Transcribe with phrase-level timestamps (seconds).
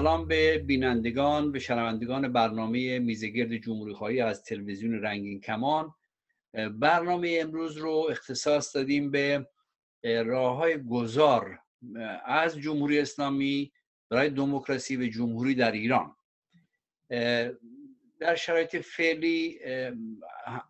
[0.00, 5.94] سلام به بینندگان به شنوندگان برنامه میزگرد جمهوری خواهی از تلویزیون رنگین کمان.
[6.78, 9.46] برنامه امروز رو اختصاص دادیم به
[10.04, 11.58] راه های گذار
[12.24, 13.72] از جمهوری اسلامی
[14.10, 16.16] برای دموکراسی و جمهوری در ایران.
[18.20, 19.58] در شرایط فعلی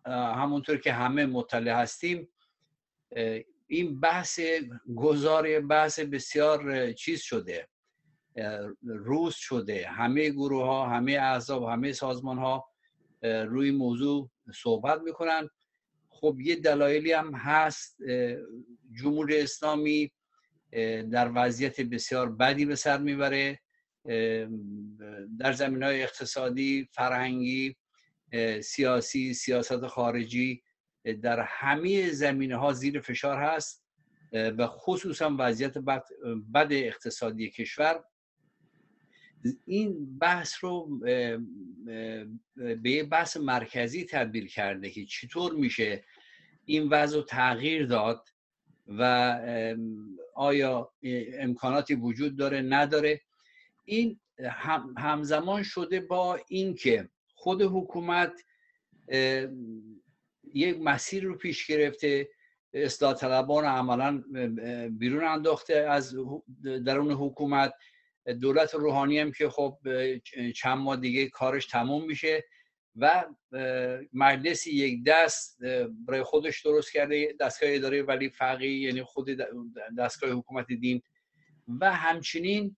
[0.05, 2.27] همونطور که همه مطلع هستیم
[3.67, 4.39] این بحث
[4.95, 7.70] گذار بحث بسیار چیز شده.
[8.83, 9.87] روز شده.
[9.87, 12.67] همه گروه ها همه احزاب همه سازمان ها
[13.23, 15.49] روی موضوع صحبت می‌کنن.
[16.09, 17.97] خب یه دلایلی هم هست.
[18.93, 20.11] جمهوری اسلامی
[21.11, 23.59] در وضعیت بسیار بدی به سر می‌بره.
[25.39, 27.75] در زمین های اقتصادی فرهنگی
[28.63, 30.63] سیاسی سیاست خارجی
[31.21, 33.81] در همه زمینه ها زیر فشار هست.
[34.33, 35.77] و خصوصا وضعیت
[36.53, 38.03] بد اقتصادی کشور.
[39.65, 40.99] این بحث رو
[42.55, 46.03] به یه بحث مرکزی تبدیل کرده که چطور میشه
[46.65, 48.27] این وضع تغییر داد
[48.87, 49.03] و
[50.35, 50.91] آیا
[51.39, 53.21] امکاناتی وجود داره نداره.
[53.85, 54.19] این
[54.97, 58.33] همزمان شده با اینکه خود حکومت
[60.53, 62.29] یک مسیر رو پیش گرفته
[62.73, 64.23] اصلاح طلبان عملا
[64.89, 66.15] بیرون انداخته از
[66.85, 67.73] درون حکومت.
[68.41, 69.77] دولت روحانی هم که خب
[70.55, 72.43] چند ماه دیگه کارش تموم میشه
[72.95, 73.25] و
[74.13, 75.59] مجلس یک دست
[76.07, 79.29] برای خودش درست کرده دستگاه اداره ولی فقی یعنی خود
[79.97, 81.01] دستگاه حکومت دین.
[81.79, 82.75] و همچنین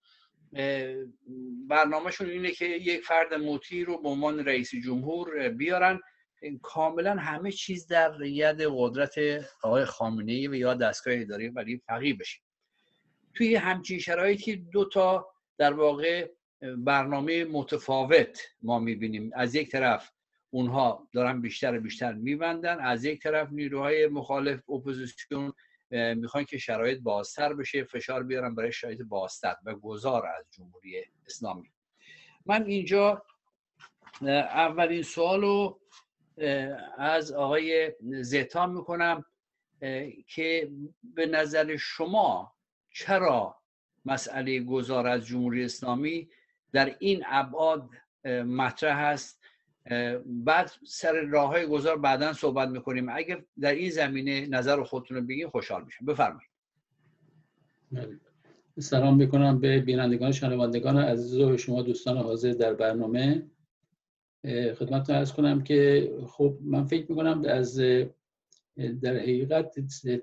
[1.69, 5.99] برنامهشون اینه که یک فرد موتی رو به عنوان رئیس جمهور بیارن.
[6.61, 9.15] کاملا همه چیز در ید قدرت
[9.63, 12.39] آقای خامنه ای و یا دستگاه اداره ولی فقیه بشه.
[13.33, 16.31] توی همچین شرایطی دو تا در واقع
[16.77, 19.31] برنامه متفاوت ما می‌بینیم.
[19.35, 20.11] از یک طرف
[20.49, 25.53] اونها دارن بیشتر و بیشتر میبندن از یک طرف نیروهای مخالف اپوزیسیون
[25.91, 31.71] می‌خوان که شرایط بازتر بشه فشار بیارن برای شرایط بازتر و گذار از جمهوری اسلامی.
[32.45, 33.25] من اینجا
[34.21, 35.79] اولین سوال رو
[36.97, 39.25] از آقای زیتان می‌کنم
[40.27, 40.71] که
[41.03, 42.55] به نظر شما
[42.89, 43.62] چرا
[44.05, 46.29] مسئله گذار از جمهوری اسلامی
[46.71, 47.89] در این ابعاد
[48.45, 49.43] مطرح هست
[50.25, 53.09] بعد سر راه های گذار بعدا صحبت می‌کنیم.
[53.09, 56.05] اگر در این زمینه نظر خودتون رو بگین خوشحال میشم.
[56.05, 56.49] بفرمایید.
[57.91, 58.19] بله.
[58.79, 63.47] سلام می‌کنم به بینندگان شنوندگان عزیز و شما دوستان حاضر در برنامه.
[64.79, 67.81] خدمتتون ارز کنم که خب من فکر می‌کنم از
[68.77, 69.75] در حقیقت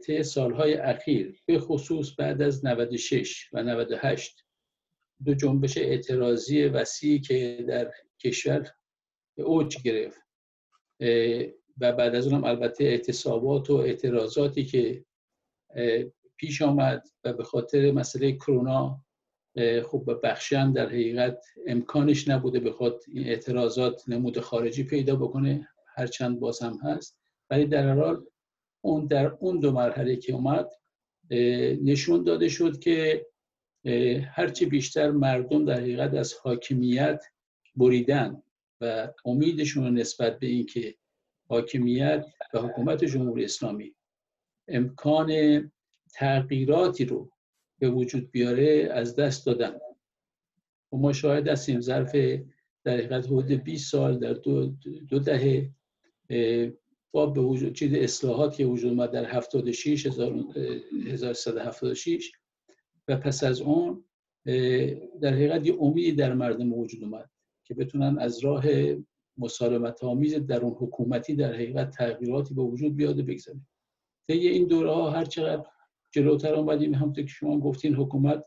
[0.07, 4.45] طی سالهای اخیر به خصوص بعد از 96 و 98
[5.25, 8.71] دو جنبش اعتراضی وسیعی که در کشور
[9.37, 10.21] اوج گرفت
[11.81, 15.05] و بعد از اونم البته اعتصابات و اعتراضاتی که
[16.37, 19.05] پیش آمد و به خاطر مسئله کرونا
[19.87, 26.41] خب بخشی هم در حقیقت امکانش نبوده بخواد این اعتراضات نمود خارجی پیدا بکنه هرچند
[26.41, 27.21] باز هم هست.
[27.51, 28.27] ولی در حال
[28.81, 30.69] اون در اون دو مرحله که اومد
[31.83, 33.27] نشون داده شد که
[34.33, 37.25] هرچی بیشتر مردم در حقیقت از حاکمیت
[37.77, 38.43] بریدن
[38.81, 40.95] و امیدشون نسبت به اینکه
[41.49, 43.95] حاکمیت و حکومت جمهوری اسلامی
[44.69, 45.31] امکان
[46.13, 47.31] تغییراتی رو
[47.79, 49.73] به وجود بیاره از دست دادن.
[50.93, 52.15] و ما شاهد هستیم ظرف
[52.85, 54.67] در حقیقت حدود 20 سال در دو,
[55.09, 55.71] دو دهه
[57.13, 62.33] با به وجود چیز اصلاحات که وجود اومد در 76 1176
[63.09, 64.05] و پس از اون
[65.21, 67.31] در حقیقت یه امیدی در مردم وجود اومد
[67.65, 68.65] که بتونن از راه
[69.39, 73.61] مسالمت آمیز در اون حکومتی در حقیقت تغییراتی به وجود بیاد و بگذاره
[74.29, 75.67] طی این دوره ها هر چقدر
[76.11, 78.45] جلوتر آمدیم همونطور که شما گفتین حکومت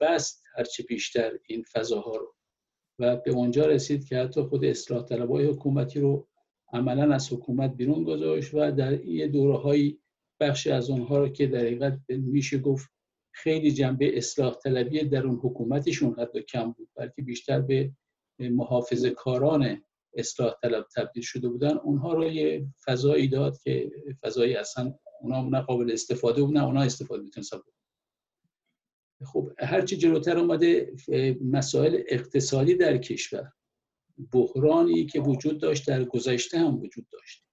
[0.00, 2.34] بست هرچه بیشتر این فضاها رو
[2.98, 6.28] و به اونجا رسید که حتی خود اصلاح طلبای حکومتی رو
[6.72, 9.98] عملا از حکومت بیرون گذاشت و در این دوره های
[10.40, 12.90] بخشی از اونها رو که در حقیقت میشه گفت
[13.34, 17.92] خیلی جنبه اصلاح طلبی در اون حکومتشون حتی کم بود بلکه بیشتر به
[18.38, 19.84] محافظه کاران
[20.14, 21.76] اصلاح طلب تبدیل شده بودن.
[21.76, 23.90] اونها رو یه فضایی داد که
[24.22, 27.58] فضایی اصلا اونا نه قابل استفاده بود نه اونا استفاده می‌تونستن
[29.24, 30.92] خب هرچی جلوتر اومده
[31.44, 33.52] مسائل اقتصادی در کشور
[34.32, 37.44] بحرانی که وجود داشت در گذشته هم وجود داشت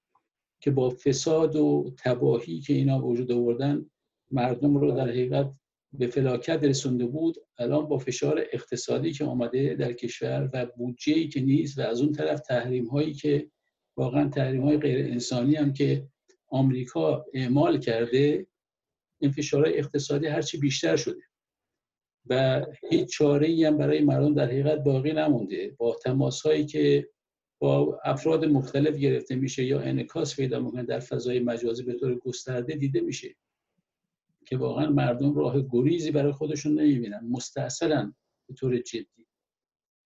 [0.60, 3.86] که با فساد و تباهی که اینا وجود آوردن
[4.32, 5.54] مردم رو در حقیقت
[5.94, 7.36] به فلاکت رسونده بود.
[7.58, 12.12] الان با فشار اقتصادی که آمده در کشور و بودجه که نیست و از اون
[12.12, 13.52] طرف تحریم هایی که
[13.98, 16.08] واقعا تحریم های غیر انسانی هم که
[16.48, 18.48] آمریکا اعمال کرده
[19.20, 21.22] این فشار اقتصادی هرچی بیشتر شده.
[22.30, 25.76] و هیچ چاره ای هم برای مردم در حقیقت باقی نمونده.
[25.78, 27.10] با تماس هایی که
[27.62, 32.76] با افراد مختلف گرفته میشه یا انکاس پیدا می‌کنه در فضای مجازی به طور گسترده
[32.76, 33.36] دیده میشه
[34.48, 37.28] که واقعا مردم راه گریزی برای خودشون نمی‌بینن.
[37.32, 38.14] مستاصلا
[38.48, 39.28] به طور جدی.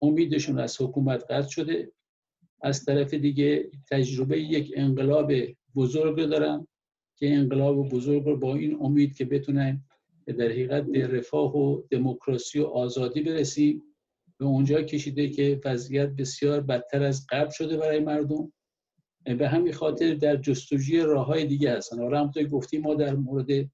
[0.02, 1.92] امیدشون از حکومت قطع شده.
[2.62, 5.31] از طرف دیگه تجربه یک انقلاب
[5.75, 6.68] بزرگ دارن
[7.16, 9.86] که انقلاب بزرگ رو با این امید که بتونن
[10.28, 13.84] در حقیقت به رفاه و دموکراسی و آزادی برسیم
[14.38, 18.54] به اونجا کشیده که وضعیت بسیار بدتر از قبل شده برای مردم.
[19.40, 22.00] به همین خاطر در جستجوی راه های دیگه هستن.
[22.00, 23.70] حالا همونطور گفتیم ما در مورد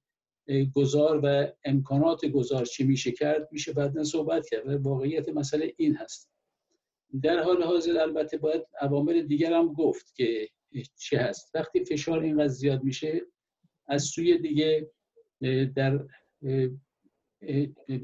[0.75, 5.96] گذار و امکانات گذار چی میشه کرد میشه بعدا صحبت کرد و واقعیت مسئله این
[5.96, 6.31] هست.
[7.24, 10.50] در حال حاضر البته باید عوامل دیگر هم گفت که
[10.98, 11.56] چه هست.
[11.56, 13.22] وقتی فشار اینقدر زیاد میشه
[13.88, 14.92] از سوی دیگه
[15.75, 16.00] در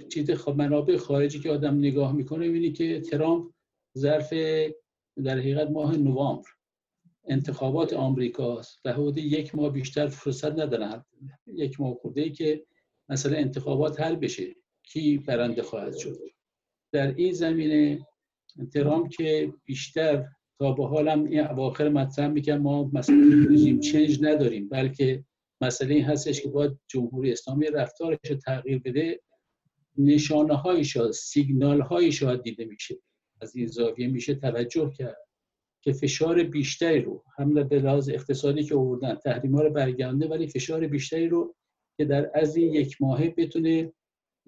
[0.09, 3.51] چیز منابع خارجی که آدم نگاه می‌کنه می‌بینی که ترامپ
[3.97, 4.33] ظرف
[5.23, 6.49] در حقیقت ماه نوامبر
[7.27, 11.05] انتخابات آمریکاست و حدود یک ماه بیشتر فرصت ندارن
[11.47, 12.65] یک ماه خورده ای که
[13.09, 16.19] مثلا انتخابات حل بشه کی برنده خواهد شد.
[16.91, 18.07] در این زمینه
[18.73, 20.25] ترامپ که بیشتر
[20.59, 23.15] تا به حالم این اواخر مطرح میگم ما مثلا
[23.49, 25.23] رژیم چنج نداریم بلکه
[25.61, 29.21] مسئله این هستش که باید جمهوری اسلامی رفتارش تغییر بده
[29.97, 32.95] نشانه های شاید سیگنال های شاید دیده میشه.
[33.41, 35.17] از این زاویه میشه توجه کرد
[35.81, 40.47] که فشار بیشتری رو هم به لحاظ اقتصادی که آوردن تحریم ها رو برگرده ولی
[40.47, 41.55] فشار بیشتری رو
[41.97, 43.93] که در از این یک ماهه بتونه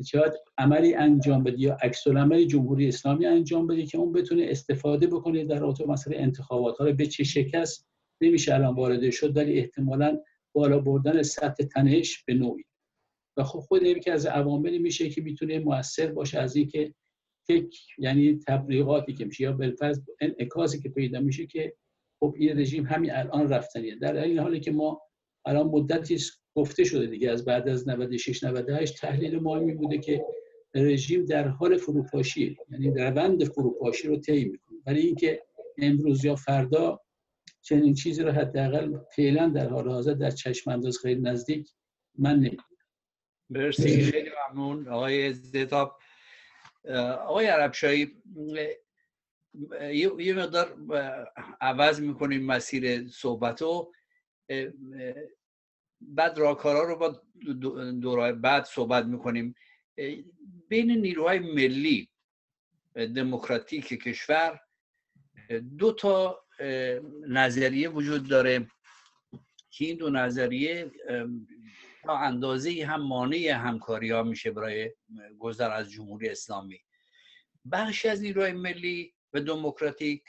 [0.05, 5.07] شاید عملی انجام بده یا عکس عملی جمهوری اسلامی انجام بده که اون بتونه استفاده
[5.07, 6.77] بکنه در رابطه مسئله انتخابات.
[6.77, 7.87] ها به چه شکست؟
[8.21, 10.19] نمیشه الان وارد شد ولی احتمالا
[10.57, 12.63] بالا بردن سطح تنش به نوعی.
[13.37, 16.93] و خب خود یکی از عواملی میشه که می‌تونه موثر باشه از اینکه
[17.47, 21.73] فکر یعنی تبلیغاتی که میشه یا بالفرض انعکاسی که پیدا میشه که
[22.19, 23.95] خب این رژیم همین الان رفتنیه.
[23.95, 25.01] در این حالی که ما
[25.45, 26.17] الان مدتی
[26.55, 30.25] گفته شده دیگه از بعد از 96 98 تحلیل ما این بوده که
[30.75, 34.77] رژیم در حال فروپاشی یعنی روند فروپاشی رو طی می‌کنه.
[34.85, 35.41] ولی اینکه
[35.77, 36.99] امروز یا فردا
[37.67, 41.69] چنین چیزی رو حداقل فعلا در حال حاضر در چشم انداز خیلی نزدیک
[42.17, 42.63] من نمی‌دونم.
[43.49, 44.01] مرسی.
[44.01, 44.87] خیلی ممنون.
[44.87, 45.99] آقای زیتاب.
[47.19, 48.23] آقای عربشایی
[50.19, 50.77] یه مقدار
[51.61, 53.91] عوض می‌کنیم مسیر صحبت و
[56.01, 57.21] بعد راکارا رو با
[58.01, 59.55] دورای بعد صحبت می‌کنیم.
[60.67, 62.09] بین نیروهای ملی
[62.95, 64.59] دموکراتیک کشور
[65.77, 66.46] دو تا
[67.27, 68.67] نظریه وجود داره.
[69.69, 70.91] که این دو نظریه
[72.03, 74.91] تا اندازه هم مانع همکاری ها میشه برای
[75.39, 76.79] گذر از جمهوری اسلامی.
[77.71, 80.23] بخشی از نیروهای ملی و دموکراتیک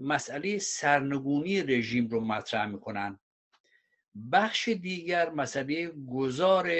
[0.00, 3.18] مسئله سرنگونی رژیم رو مطرح می‌کنن.
[4.32, 6.72] بخش دیگر مسئله گذار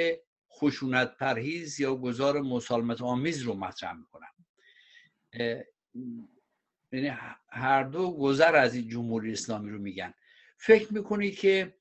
[0.53, 4.29] خشونت پرهیز یا گذار مسالمت آمیز رو مطرح می‌کنن.
[6.93, 7.13] یعنی
[7.49, 10.15] هر دو گذر از این جمهوری اسلامی رو میگن.
[10.59, 11.75] فکر می‌کنی که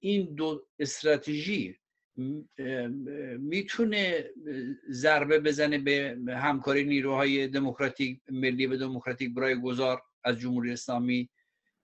[0.00, 1.76] این دو استراتژی
[3.38, 4.30] می‌تونه
[4.90, 11.30] ضربه بزنه به همکاری نیروهای دموکراتیک ملی و دموکراتیک برای گذار از جمهوری اسلامی؟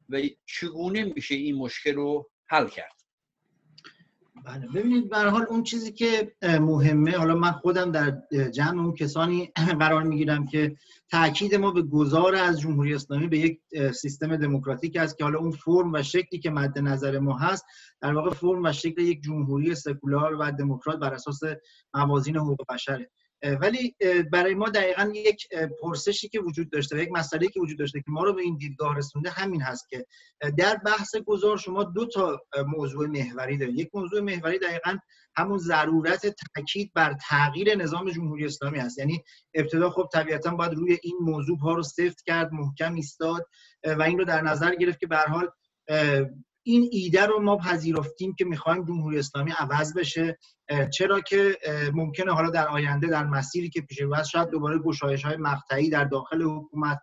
[0.08, 2.95] و چگونه میشه این مشکل رو حل کرد؟
[4.44, 9.52] بله ببینید به حال اون چیزی که مهمه حالا من خودم در جمع اون کسانی
[9.80, 10.76] قرار می‌گیرم که
[11.10, 13.60] تاکید ما به گذار از جمهوری اسلامی به یک
[13.92, 17.64] سیستم دموکراتیک است که حالا اون فرم و شکلی که مد نظر ما هست
[18.00, 21.40] در واقع فرم و شکل یک جمهوری سکولار و دموکرات بر اساس
[21.94, 23.10] موازین حقوق بشره.
[23.42, 23.96] ولی
[24.32, 25.48] برای ما دقیقا یک
[25.82, 28.56] پرسشی که وجود داشته و یک مسئله که وجود داشته که ما رو به این
[28.56, 30.06] دیدگاه رسونده همین هست که
[30.58, 33.78] در بحث گذار شما دو تا موضوع محوری دارید.
[33.78, 34.98] یک موضوع محوری دقیقا
[35.36, 38.98] همون ضرورت تاکید بر تغییر نظام جمهوری اسلامی هست.
[38.98, 39.24] یعنی
[39.54, 43.46] ابتدا خب طبیعتا باید روی این موضوع ها رو سفت کرد محکم ایستاد
[43.84, 45.48] و این رو در نظر گرفت که به حال
[46.68, 50.38] این ایده رو ما پذیرفتیم که می‌خوایم جمهوری اسلامی عوض بشه
[50.92, 51.58] چرا که
[51.94, 56.04] ممکنه حالا در آینده در مسیری که پیش رو شاید دوباره گشایش های مقطعی در
[56.04, 56.98] داخل حکومت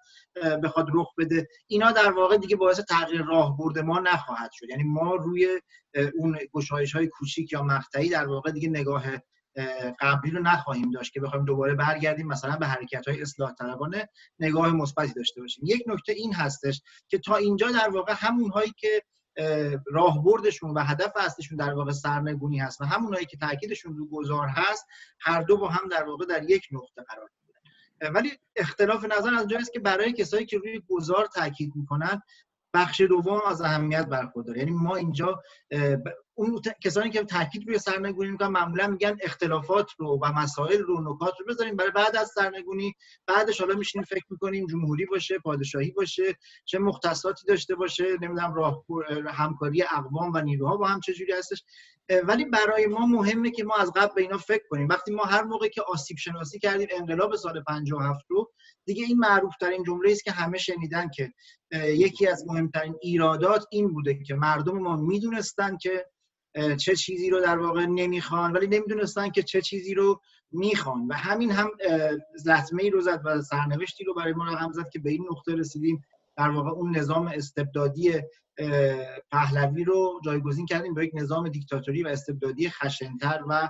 [0.63, 1.47] بخواد رخ بده.
[1.67, 4.69] اینا در واقع دیگه باعث تغییر راهبرد ما نخواهد شد.
[4.69, 5.61] یعنی ما روی
[6.15, 9.03] اون گشایش های کوچیک یا مقطعی در واقع دیگه نگاه
[9.99, 14.71] قبلی رو نخواهیم داشت که بخوایم دوباره برگردیم مثلا به حرکت های اصلاح طلبانه نگاه
[14.71, 15.65] مثبتی داشته باشیم.
[15.67, 19.01] یک نکته این هستش که تا اینجا در واقع همون هایی که
[19.85, 24.85] راهبردشون و هدف اصلیشون در واقع سرنگونی هست و همونایی که تاکیدشون رو گذار هست
[25.19, 28.13] هر دو با هم در واقع در یک نقطه قرار می‌گیرن.
[28.13, 32.21] ولی اختلاف نظر از جایی که برای کسایی که روی گذار تاکید می‌کنن
[32.73, 34.59] بخش دوم از اهمیت برخورداره.
[34.59, 35.43] یعنی ما اینجا
[36.35, 41.33] اون کسانی که تاکید روی سرنگونی می‌کنن معمولا میگن اختلافات رو و مسائل رو نکات
[41.39, 41.75] رو بذاریم.
[41.75, 42.93] برای بعد از سرنگونی
[43.27, 48.83] بعدش حالا میشینیم فکر می‌کنیم جمهوری باشه پادشاهی باشه چه مختصاتی داشته باشه نمی‌دونم راه
[49.27, 51.63] همکاری اقوام و نیروها با هم چجوری هستش.
[52.23, 54.87] ولی برای ما مهمه که ما از قبل به اینا فکر کنیم.
[54.87, 58.51] وقتی ما هر موقع که آسیب شناسی کردیم انقلاب سال 57 رو
[58.85, 61.33] دیگه این معروف ترین جمله است که همه شنیدن که
[61.71, 66.05] یکی از مهمترین ایرادات این بوده که مردم ما می‌دونستن که
[66.79, 71.07] چه چیزی رو در واقع نمی‌خوان ولی نمی‌دونستن که چه چیزی رو می‌خوان.
[71.07, 71.71] و همین هم
[72.45, 75.55] لطمه ای رو زد و سرنوشتی رو برای ما رقم زد که به این نقطه
[75.55, 76.05] رسیدیم.
[76.37, 78.13] در واقع اون نظام استبدادی
[79.31, 83.69] پهلوی رو جایگزین کردیم با یک نظام دیکتاتوری و استبدادی خشنتر و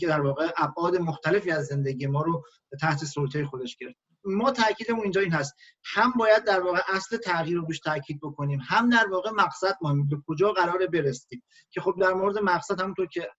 [0.00, 2.44] که در واقع ابعاد مختلفی از زندگی ما رو
[2.80, 4.07] تحت سلطه خودش گرفت.
[4.24, 5.54] ما تاکیدمون اینجا این هست.
[5.84, 9.94] هم باید در واقع اصل تغییر رو روش تاکید بکنیم هم در واقع مقصد ما
[10.10, 11.42] به کجا قرار برسیم.
[11.70, 13.30] که خب در مورد مقصد همونطور که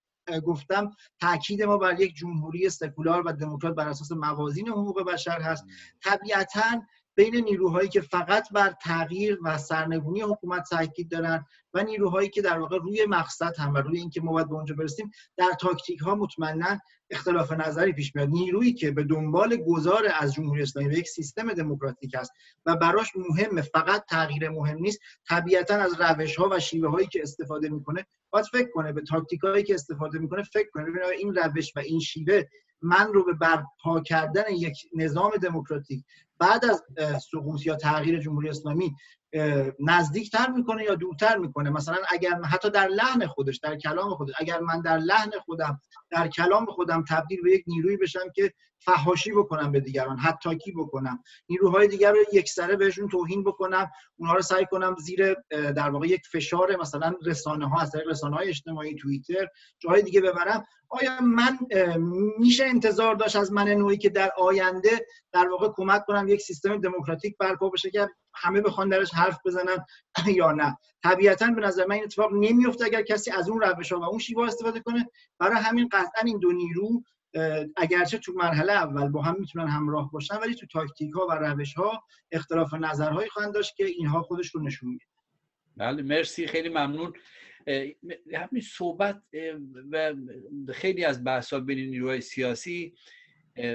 [0.46, 5.66] گفتم تاکید ما بر یک جمهوری سکولار و دموکرات بر اساس موازین حقوق بشر هست.
[6.04, 6.82] طبیعتا
[7.20, 12.60] بین نیروهایی که فقط بر تغییر و سرنگونی حکومت تاکید دارن و نیروهایی که در
[12.60, 16.16] واقع روی مقصد هم و روی اینکه ما باید به اونجا برسیم در تاکتیک ها
[16.16, 18.30] مطمئنا اختلاف نظری پیش میاد.
[18.30, 22.32] نیرویی که به دنبال گذار از جمهوری اسلامی به یک سیستم دموکراتیک است
[22.66, 25.00] و براش مهم فقط تغییر مهم نیست
[25.30, 29.40] طبیعتا از روش ها و شیوه هایی که استفاده می‌کنه باید فکر کنه به تاکتیک
[29.40, 30.84] هایی که استفاده می‌کنه فکر کنه.
[30.84, 32.44] ببینه این روش و این شیوه
[32.82, 36.04] من رو به برپا کردن یک نظام دموکراتیک
[36.40, 36.84] بعد از
[37.32, 38.96] سقوط یا تغییر جمهوری اسلامی
[39.80, 44.60] نزدیکتر می‌کنه یا دورتر می‌کنه؟ مثلا اگر حتی در لحن خودش در کلام خودش اگر
[44.60, 45.82] من در لحن خودم
[46.12, 51.24] در کلام خودم تبدیل به یک نیروی بشم که فحاشی بکنم به دیگران حتاکی بکنم
[51.50, 56.22] نیروهای دیگر رو یکسره بهشون توهین بکنم اونها رو سعی کنم زیر در واقع یک
[56.32, 59.48] فشار مثلا رسانه ها از طریق رسانه های اجتماعی توییتر
[59.80, 61.60] جاهای دیگه ببرم آیا من
[62.40, 66.82] میشه انتظار داشت از من نوعی که در آینده در واقع کمک کنم یک سیستم
[66.82, 69.86] دموکراتیک برپا بشه که همه بخوان درش حرف بزنن
[70.28, 70.78] یا نه.
[71.04, 74.20] طبیعتا به نظر من این اتفاق نمیفته اگر کسی از اون روش ها و اون
[74.20, 75.10] شیوه استفاده کنه.
[75.40, 77.04] برای همین قطعا این دو نیرو
[77.78, 81.74] اگرچه تو مرحله اول با هم می‌تونن همراه باشن ولی تو تاکتیک ها و روش
[81.74, 85.06] ها اختلاف نظرهایی خواهند داشت که اینها خودش رو نشون میده.
[85.78, 87.14] بله مرسی خیلی ممنون.
[88.34, 89.22] همین صحبت
[89.92, 90.14] و
[90.74, 92.94] خیلی از بحث ها بین نیروهای سیاسی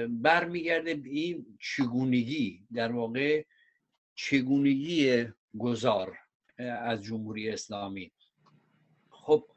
[0.09, 3.43] برمیگرده به این چگونگی در واقع
[4.15, 5.25] چگونگی
[5.59, 6.17] گذار
[6.57, 8.11] از جمهوری اسلامی.
[9.09, 9.47] خب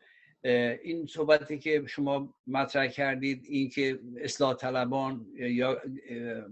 [0.82, 5.82] این صحبتی که شما مطرح کردید این که اصلاح طلبان یا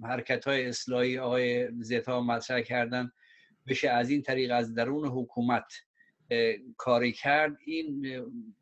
[0.03, 3.13] حرکت های اصلاحی آقای زیتا مطرح کردن
[3.67, 5.73] بشه از این طریق از درون حکومت
[6.77, 8.21] کاری کرد این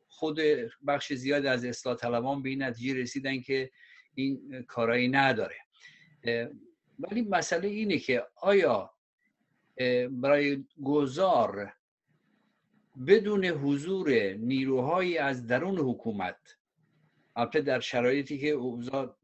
[0.08, 0.40] خود
[0.86, 3.70] بخش زیاد از اصلاح طلبان به این نتیجه رسیدن که
[4.14, 5.56] این کارایی نداره.
[6.98, 8.90] ولی مسئله اینه که آیا
[10.10, 11.72] برای گذار
[13.06, 16.56] بدون حضور نیروهایی از درون حکومت
[17.36, 19.16] البته در شرایطی که اوضاع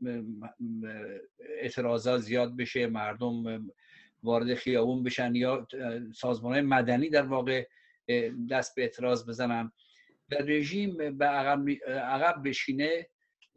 [1.60, 3.66] اعتراضات زیاد بشه مردم
[4.22, 5.66] وارد خیابون بشن یا
[6.14, 7.66] سازمان مدنی در واقع
[8.50, 9.72] دست به اعتراض بزنن
[10.30, 13.06] و رژیم به عقب بشینه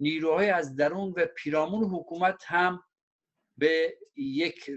[0.04, 2.84] نیروهای از درون و پیرامون حکومت هم
[3.58, 4.72] به یک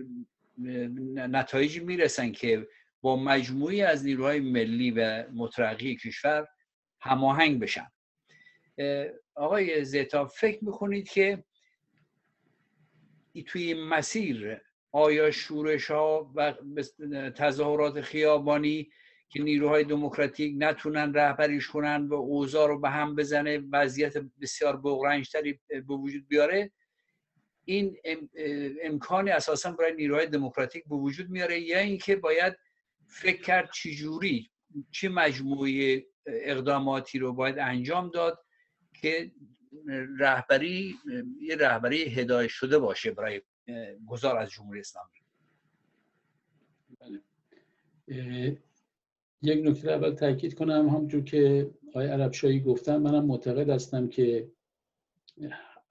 [1.14, 2.68] نتایجی می‌رسن که
[3.00, 6.47] با مجموعی از نیروهای ملی و مترقی کشور
[7.00, 7.87] هماهنگ بشن.
[9.35, 11.45] آقای زیتا فکر می‌کنید که
[13.47, 14.61] توی مسیر
[14.92, 16.54] آیا شورش ها و
[17.30, 18.90] تظاهرات خیابانی
[19.28, 25.61] که نیروهای دموکراتیک نتونن رهبریش کنن و اوضاع رو به هم بزنه وضعیت بسیار بغرنجتری
[25.68, 26.73] به وجود بیاره
[27.64, 27.97] این
[28.83, 32.56] امکانی اساسا برای نیروهای دموکراتیک به وجود میاره یا اینکه باید
[33.06, 34.50] فکر کرد چجوری
[34.90, 38.38] چه مجموعه اقداماتی رو باید انجام داد
[39.00, 39.33] که
[40.18, 40.95] رهبری
[41.40, 43.42] یه رهبری هدایت شده باشه برای
[44.06, 45.11] گذار از جمهوری اسلامی
[48.09, 48.62] بله.
[49.43, 54.50] یک نکته اول تاکید کنم همونجور که آقای عربشاهی گفتن منم معتقد هستم که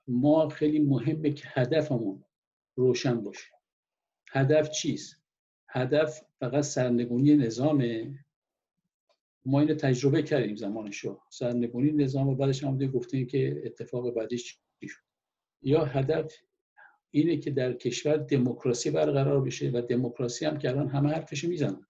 [0.08, 2.24] ما خیلی مهمه که هدفمون
[2.76, 3.52] روشن باشه.
[4.32, 5.22] هدف چیست؟
[5.68, 8.20] هدف فقط سرنگونی نظامه.
[9.46, 11.20] ما اینو تجربه کردیم زمانشو.
[11.30, 15.02] سرنگونی نظام و بعدش هم گفتیم که اتفاق بعدش چی شد؟
[15.62, 16.34] یا هدف
[17.12, 21.88] اینه که در کشور دموکراسی برقرار بشه و دموکراسی هم که الان همه حرفش می‌زنن.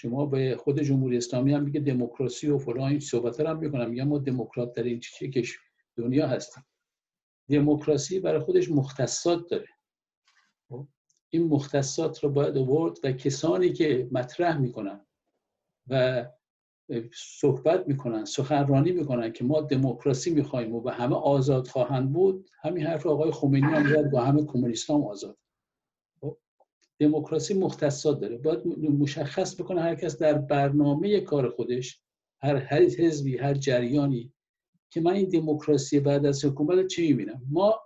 [0.00, 4.08] شما به خود جمهوری اسلامی هم میگه دموکراسی و فلان این صحبت هم می‌کنم میگم
[4.08, 5.42] ما دموکرات در این چه
[5.96, 6.64] دنیا هستیم
[7.50, 9.68] دموکراسی برای خودش مختصات داره
[10.68, 10.86] خب؟
[11.30, 15.06] این مختصات رو باید آورد و کسانی که مطرح می‌کنن
[15.88, 16.26] و
[17.14, 22.86] صحبت می‌کنن سخنرانی می‌کنن که ما دموکراسی می‌خوایم و به همه آزاد خواهند بود همین
[22.86, 25.38] حرف آقای خمینی هم با همه کمونیست هم آزاد؟
[27.00, 28.36] دموکراسی مختصات داره.
[28.36, 32.00] باید مشخص بکنه هر کس در برنامه کار خودش
[32.42, 34.32] هر هر حزبی هر جریانی
[34.90, 37.80] که من این دموکراسی بعد از حکومت چه می‌بینم؟ ما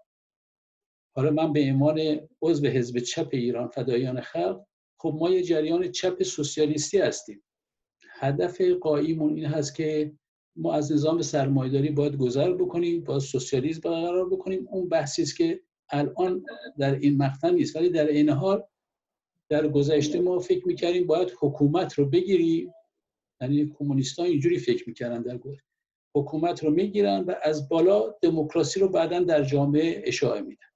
[1.17, 4.65] حالا من به ایمان عضو حزب چپ ایران فدایان خلق
[4.99, 7.43] خب ما یه جریان چپ سوسیالیستی هستیم.
[8.11, 10.13] هدف قاییمون این هست که
[10.57, 14.69] ما از نظام سرمایداری باید گذر بکنیم باید سوسیالیسم برقرار بکنیم.
[14.71, 16.45] اون بحثی است که الان
[16.79, 18.63] در این مقطع نیست ولی در این حال
[19.53, 22.73] در گذشته ما فکر می‌کردیم باید حکومت رو بگیریم.
[23.41, 25.67] یعنی کمونیستان اینجوری فکر می‌کردن در گذشته.
[26.15, 30.67] حکومت رو می‌گیرن و از بالا دموکراسی رو بعدا در جامعه اشاعه میدن.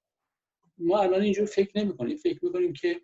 [0.77, 3.01] ما الان اینجور فکر نمی کنیم فکر می‌کنیم که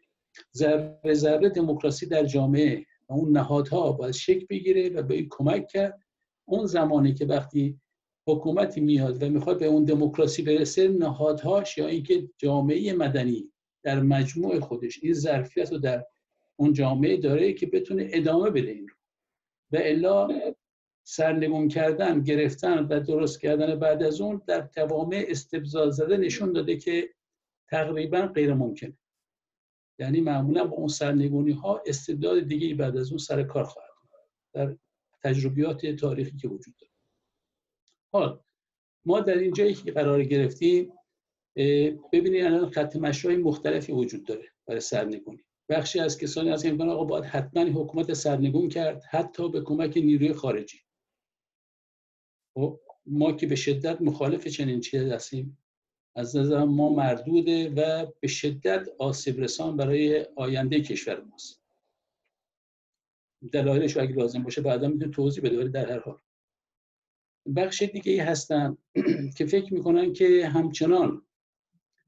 [0.58, 5.68] ذره ذره دموکراسی در جامعه و اون نهادها باید شکل بگیره و به این کمک
[5.68, 6.00] کرد.
[6.48, 7.80] اون زمانی که وقتی
[8.27, 13.53] حکومتی میاد و می‌خواد به اون دموکراسی برسه نهادهاش یا اینکه جامعه مدنی
[13.84, 15.00] در مجموع خودش.
[15.04, 16.06] این ظرفیت رو در
[16.56, 18.96] اون جامعه داره که بتونه ادامه بده این رو.
[19.72, 20.28] و الا
[21.04, 26.78] سرنگون کردن گرفتن و درست کردن بعد از اون در توامع استبزاد زده نشون داده
[26.78, 27.10] که
[27.67, 28.98] تقریبا غیر ممکنه.
[30.00, 33.89] یعنی معمولا با اون سرنگونی ها استبداد دیگه بعد از اون سر کار خواهد
[34.54, 34.78] در
[35.24, 36.91] تجربیات تاریخی که وجود داره.
[38.12, 38.39] حال
[39.06, 40.93] ما در این جایی که قرار گرفتیم
[42.13, 45.44] ببینید الان خط مشروعی مختلفی وجود داره برای سرنگونی.
[45.70, 50.34] بخشی از کسانی از امکان آقا باید حتما حکومت سرنگون کرد حتی به کمک نیروی
[50.34, 50.80] خارجی.
[52.54, 55.58] خب ما که به شدت مخالف چنین چیزی هستیم.
[56.16, 61.63] از نظر ما مردوده و به شدت آسیب رسان برای آینده کشور ماست.
[63.52, 66.20] دلایلش اگه لازم باشه بعدا می‌تونه توضیح بده در هر حال.
[67.56, 68.78] بخش دیگه ای هستن
[69.38, 71.26] که فکر می‌کنن که همچنان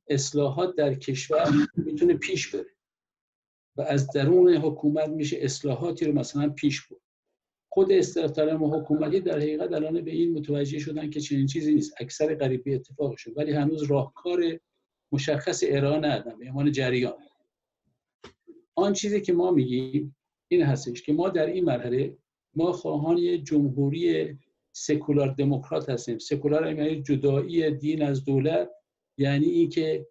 [0.07, 2.75] اصلاحات در کشور می‌تونه پیش بره.
[3.77, 7.01] و از درون حکومت میشه اصلاحاتی رو مثلا پیش برد.
[7.69, 11.93] خود و حکومتی در حقیقت الان به این متوجه شدن که چنین چیزی نیست.
[11.99, 14.59] اکثر غریبی اتفاق شد ولی هنوز راهکار
[15.11, 17.13] مشخص ارائه ندادن به عنوان جریان.
[18.75, 20.15] آن چیزی که ما میگیم
[20.47, 22.17] این هستش که ما در این مرحله
[22.53, 24.37] ما خواهان جمهوری
[24.71, 26.17] سکولار دموکرات هستیم.
[26.17, 28.69] سکولار یعنی جدایی دین از دولت
[29.17, 30.07] یعنی اینکه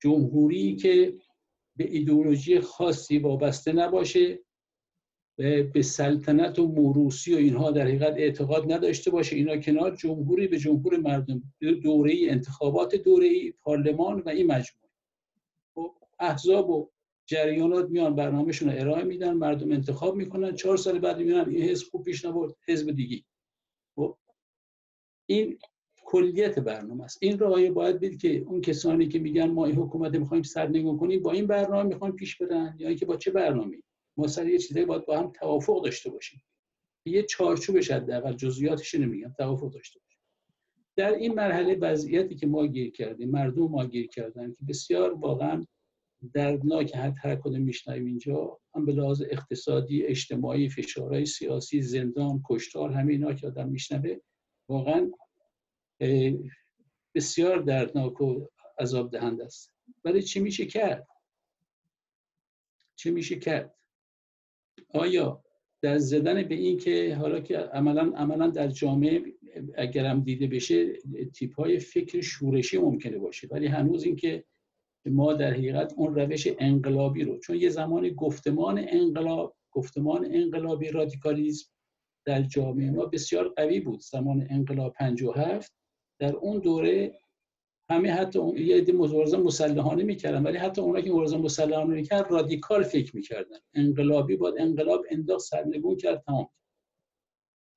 [0.00, 1.18] جمهوری که
[1.76, 4.38] به ایدئولوژی خاصی وابسته نباشه
[5.72, 10.58] به سلطنت و موروسی و اینها در حقیقت اعتقاد نداشته باشه اینا کنار جمهوری به
[10.58, 11.42] جمهور مردم
[11.82, 14.90] دوره ای انتخابات دوره ای پارلمان و این مجموعه.
[15.74, 16.90] خب احزاب و
[17.26, 21.86] جریانات میان برنامهشون رو ارائه میدن مردم انتخاب می‌کنن چهار سال بعد می‌بینن این حزب
[21.90, 23.24] خوب پیش نبرد حزب دیگی
[23.94, 24.18] خب
[25.26, 25.58] این
[26.12, 27.18] کلیت برنامه است.
[27.20, 31.22] این راه باید بید که اون کسانی که میگن ما این حکومت می‌خوایم سرنگون کنیم
[31.22, 33.82] با این برنامه می‌خوایم پیش برن؟ یا اینکه با چه برنامه‌ای؟
[34.16, 36.42] ما سر یه چیزایی باید با هم توافق داشته باشیم.
[37.06, 40.20] یه چارچوبش حداقل جزئیاتش نمیگم توافق داشته باشیم.
[40.96, 45.64] در این مرحله وضعیتی که ما گیر کردیم مردم ما گیر کردن که بسیار واقعا
[46.34, 48.58] دردناک هر هر کدوم میشنویم اینجا.
[48.74, 54.16] هم به لحاظ اقتصادی اجتماعی فشارهای سیاسی زندان کشتار همه اینا که آدم میشنوه
[54.68, 55.10] واقعا
[57.14, 58.46] بسیار دردناک و
[58.78, 59.72] عذاب دهنده است.
[60.04, 61.06] ولی چی میشه کرد؟
[62.96, 63.74] چه میشه کرد؟
[64.94, 65.44] آیا
[65.82, 69.22] در زدن به این که حالا که عملا عملا در جامعه
[69.74, 70.92] اگرم دیده بشه
[71.34, 74.44] تیپ های فکر شورشی ممکنه باشه ولی هنوز اینکه
[75.06, 81.66] ما در حقیقت اون روش انقلابی رو چون یه زمان گفتمان انقلاب گفتمان انقلابی رادیکالیزم
[82.26, 85.72] در جامعه ما بسیار قوی بود زمان انقلاب 57
[86.22, 87.18] در اون دوره
[87.90, 92.82] همه حتی یه عده مبارزه مسلحانه می‌کردن ولی حتی اونا که مبارزه مسلحانه می‌کردن رادیکال
[92.82, 93.56] فکر می‌کردن.
[93.74, 96.48] انقلابی باید انقلاب انداخت سرنگون کرد تمام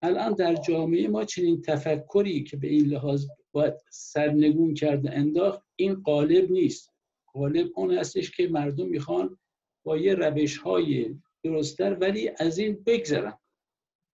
[0.02, 5.94] الان در جامعه ما چنین تفکری که به این لحاظ باید سرنگون کرده انداخت این
[5.94, 6.94] قالب نیست.
[7.34, 9.38] قالب اون هستش که مردم می‌خوان
[9.86, 13.38] با یه روش های درستتر ولی از این بگذرن.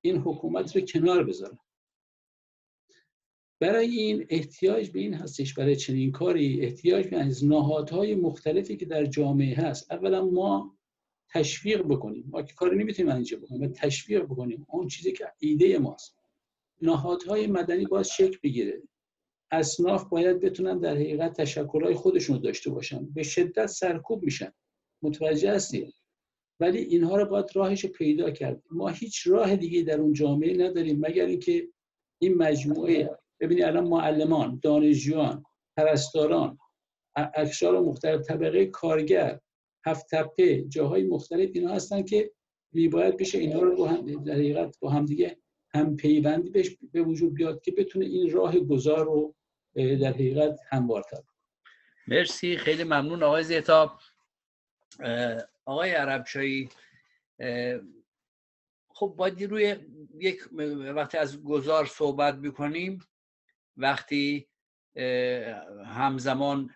[0.03, 1.57] این حکومت رو کنار بذارن.
[3.61, 8.85] برای این احتیاج به این هستش برای چنین کاری احتیاج به از نهادهای مختلفی که
[8.85, 9.91] در جامعه هست.
[9.91, 10.77] اولا ما
[11.29, 12.25] تشویق بکنیم.
[12.27, 14.65] ما که کاری نمی‌تونیم اینجا بکنیم تشویق بکنیم.
[14.69, 16.19] اون چیزی که ایده ماست.
[16.81, 18.81] نهادهای مدنی باید شکل بگیره.
[19.51, 23.05] اصناف باید بتونن در حقیقت تشکرهای خودشون داشته باشن.
[23.05, 24.51] به شدت سرکوب میشن.
[25.01, 25.93] متوجه هستیم
[26.59, 28.63] ولی اینها رو باید راهش پیدا کرد.
[28.71, 31.67] ما هیچ راه دیگه در اون جامعه نداریم مگر اینکه
[32.21, 35.45] این مجموعه ببینید الان معلمان دانشجویان
[35.77, 36.57] پرستاران
[37.15, 39.39] اکشار مختلف طبقه کارگر
[39.85, 42.31] هفت تپه جاهای مختلف اینا هستن که
[42.73, 45.37] میباید بشه اینها رو هم در با هم دیگه
[45.73, 49.35] هم پیوندی بهش به وجود بیاد که بتونه این راه گذار رو
[49.75, 51.25] در حقیقت هموار کرد.
[52.07, 53.91] مرسی خیلی ممنون آقای زیتاب.
[55.65, 56.69] آقای عربشایی
[58.89, 59.75] خب باید روی
[60.19, 60.39] یک
[60.95, 62.99] وقتی از گذار صحبت می‌کنیم
[63.77, 64.47] وقتی
[65.85, 66.69] همزمان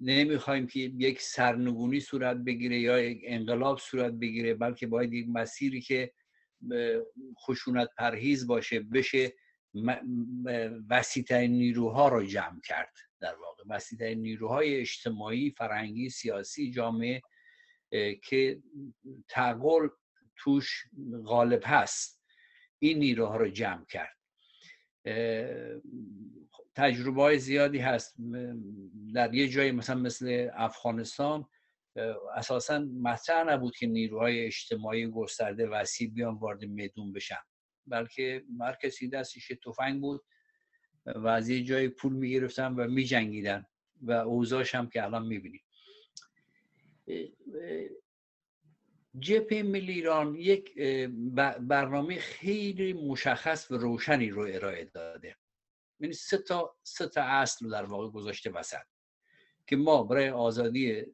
[0.00, 5.80] نمی‌خوایم که یک سرنگونی صورت بگیره یا یک انقلاب صورت بگیره بلکه باید یک مسیری
[5.80, 6.12] که
[7.46, 9.34] خشونت پرهیز باشه بشه
[10.90, 13.64] وسیعترین نیروها رو جمع کرد در واقع.
[13.68, 17.22] وسیعترین نیروهای اجتماعی فرهنگی سیاسی جامعه
[18.24, 18.62] که
[19.28, 19.88] تقل
[20.36, 20.84] توش
[21.24, 22.22] غالب هست.
[22.78, 24.19] این نیروها رو جمع کرد.
[26.74, 28.16] تجربه های زیادی هست.
[29.14, 31.46] در یه جایی مثلا مثل افغانستان
[32.36, 37.40] اساسا مطرح نبود که نیروهای اجتماعی گسترده وسیع بیان وارد میدون بشن.
[37.86, 40.22] بلکه هر کسی دستش تفنگ بود
[41.06, 43.66] و از یه جای پول می‌گرفتن و میجنگیدن
[44.02, 45.62] و اوضاعش هم که الان می‌بینیم.
[49.18, 50.78] جبهه ملی ایران یک
[51.60, 55.36] برنامه خیلی مشخص و روشنی رو ارائه داده.
[56.00, 58.82] یعنی سه تا سه تا اصل در واقع گذاشته وسط
[59.66, 61.04] که ما برای آزادی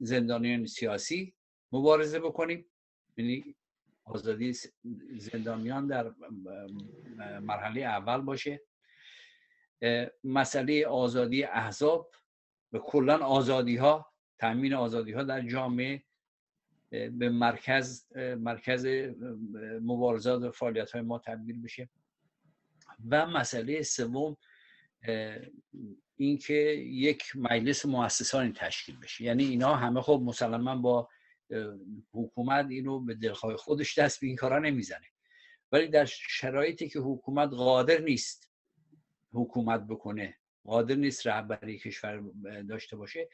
[0.00, 1.34] زندانیان سیاسی
[1.72, 2.66] مبارزه بکنیم.
[3.16, 3.56] یعنی
[4.04, 4.52] آزادی
[5.16, 6.12] زندانیان در
[7.40, 8.62] مرحله اول باشه.
[10.24, 12.10] مسئله آزادی احزاب
[12.72, 16.02] و کلا آزادی ها تامین آزادی ها در جامعه
[16.92, 18.86] به مرکز مرکز
[19.82, 21.88] مبارزات و فعالیت های ما تبدیل بشه
[23.10, 24.36] و مسئله سوم
[26.16, 29.24] اینکه یک مجلس مؤسسانی تشکیل بشه.
[29.24, 31.08] یعنی اینا همه خب مسلما با
[32.12, 35.06] حکومت اینو به دلخواه خودش دست به این کارا نمی‌زنه.
[35.72, 38.50] ولی در شرایطی که حکومت قادر نیست
[39.32, 42.22] حکومت بکنه قادر نیست رهبری کشور
[42.68, 43.28] داشته باشه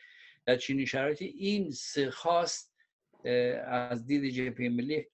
[0.44, 2.77] در چنین شرایطی این سه خواست
[3.64, 5.06] از دید جبهه ملی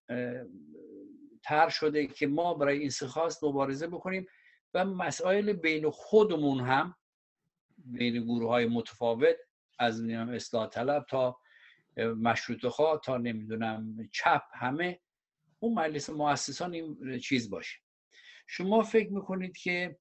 [1.42, 4.26] تر شده که ما برای این سه خواست مبارزه بکنیم
[4.74, 6.96] و مسائل بین خودمون هم
[7.76, 9.36] بین گروه های متفاوت
[9.78, 11.38] از اصلاح طلب تا
[11.96, 15.00] مشروط خواه تا نمی‌دونم چپ همه
[15.58, 17.78] اون مجلس مؤسسان این چیز باشه.
[18.46, 19.98] شما فکر می‌کنید که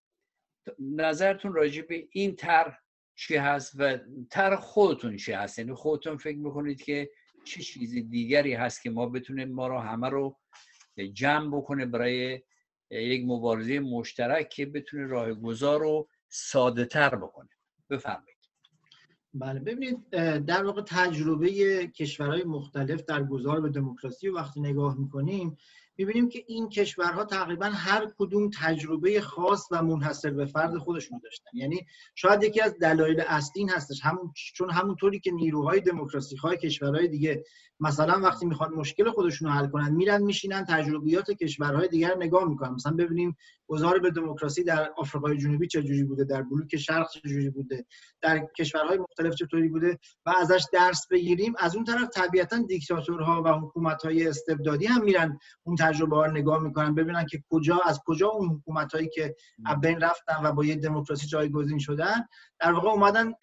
[0.80, 2.78] نظرتون راجع به این تر
[3.16, 3.98] چی هست و
[4.30, 7.12] تر خودتون چی هست؟ یعنی خودتون فکر می‌کنید که
[7.44, 10.38] چه چیز دیگری هست که ما بتونیم ما رو همه رو
[11.14, 12.42] جمع بکنه برای
[12.92, 17.50] یک مبارزه مشترک که بتونه راه گذار رو ساده تر بکنه؟
[17.90, 18.38] بفرمایید.
[19.34, 20.10] بله ببینید
[20.46, 21.52] در واقع تجربه
[21.88, 25.58] کشورهای مختلف در گذار به دموکراسی وقتی نگاه می‌کنیم
[25.98, 31.50] می‌بینیم که این کشورها تقریبا هر کدوم تجربه خاص و منحصر به فرد خودشون داشتن.
[31.54, 36.58] یعنی شاید یکی از دلایل اصلی این هستش همون چون همونطوری که نیروهای دموکراسی های
[36.58, 37.44] کشورهای دیگه
[37.80, 42.70] مثلا وقتی می‌خوان مشکل خودشون رو حل کنن میرن میشینن تجربیات کشورهای دیگر نگاه می‌کنن.
[42.70, 47.86] مثلا ببینیم گذار به دموکراسی در آفریقای جنوبی چجوری بوده در بلوک شرق چجوری بوده
[48.22, 51.54] در کشورهای مختلف چطوری بوده و ازش درس بگیریم.
[51.60, 56.96] از اون طرف طبیعتا دیکتاتورها و حکومت‌های استبدادی هم میرن اون تجربه ها نگاه می‌کنن
[56.96, 59.36] ببینن که کجا از کجا اون حکومت هایی که
[59.82, 62.28] بین رفتن و با یه دموکراسی جایگزین شدن
[62.60, 63.34] در واقع اومدن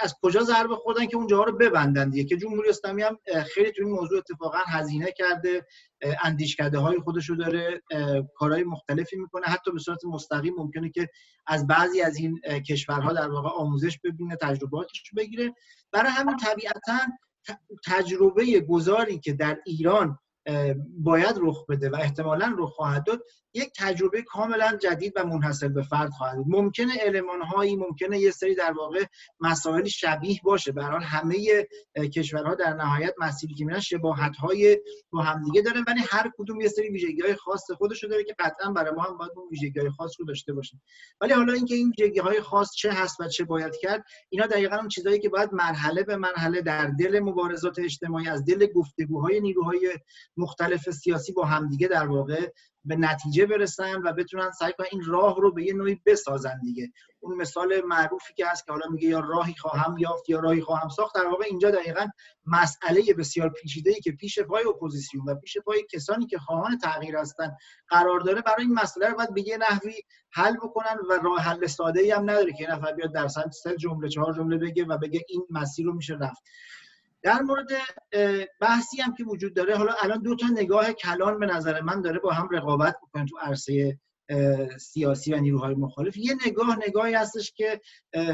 [0.00, 2.24] از کجا ضربه خوردن که اونجاها رو ببندن دیگه.
[2.24, 3.18] که جمهوری اسلامی هم
[3.54, 5.66] خیلی تو این موضوع اتفاقا هزینه کرده.
[6.22, 7.82] اندیشکده های خودش رو داره
[8.34, 9.46] کارهای مختلفی می‌کنه.
[9.46, 11.08] حتی به صورت مستقیم ممکنه که
[11.46, 15.54] از بعضی از این کشورها در واقع آموزش ببینه تجرباتش بگیره.
[15.92, 16.98] برای همین طبیعتا
[17.86, 20.18] تجربه گذاری که در ایران
[20.98, 23.22] باید رخ بده و احتمالا رخ خواهد داد
[23.54, 26.46] یک تجربه کاملا جدید و منحصر به فرد خواهد بود.
[26.48, 29.04] ممکنه علمان هایی ممکنه یه سری در واقع
[29.40, 30.72] مسائل شبیه باشه.
[30.72, 31.66] به همه
[32.14, 34.80] کشورها در نهایت مسیری که میرن شباهت های
[35.12, 38.72] با همدیگه داره ولی هر کدوم یه سری ویژگی های خاص خودشو داره که قطعا
[38.72, 40.80] برای ما هم باید اون ویژگی های خاص رو داشته باشه
[41.20, 44.76] ولی حالا اینکه این ویژگی های خاص چه هست و چه باید کرد اینا دقیقا
[44.76, 49.98] اون چیزایی که باید مرحله به مرحله در دل مبارزات اجتماعی از دل گفتگوهای نیروهای
[50.36, 52.50] مختلف سیاسی با همدیگه در واقع
[52.84, 56.92] به نتیجه برسن و بتونن سعی کنن این راه رو به یه نوعی بسازن دیگه.
[57.20, 60.88] اون مثال معروفی که هست که حالا میگه یا راهی خواهم یافت یا راهی خواهم
[60.88, 62.06] ساخت در واقع اینجا دقیقا
[62.46, 67.16] مسئله بسیار پیچیده ای که پیش پای اپوزیسیون و پیش پای کسانی که خواهان تغییر
[67.16, 67.56] هستن
[67.88, 69.94] قرار داره برای این مسئله رو باید به یه نحوی
[70.30, 73.76] حل بکنن و راه حل ساده ای هم نداره که یه نفر بیاد در سه
[73.76, 76.42] جمله چهار جمله بگه و بگه این مسیر رو میشه رفت.
[77.22, 77.66] در مورد
[78.60, 82.18] بحثی هم که وجود داره حالا الان دو تا نگاه کلان به نظر من داره
[82.18, 83.98] با هم رقابت می‌کنه تو عرصه
[84.80, 86.16] سیاسی و نیروهای مخالف.
[86.16, 87.80] یه نگاه نگاهی هستش که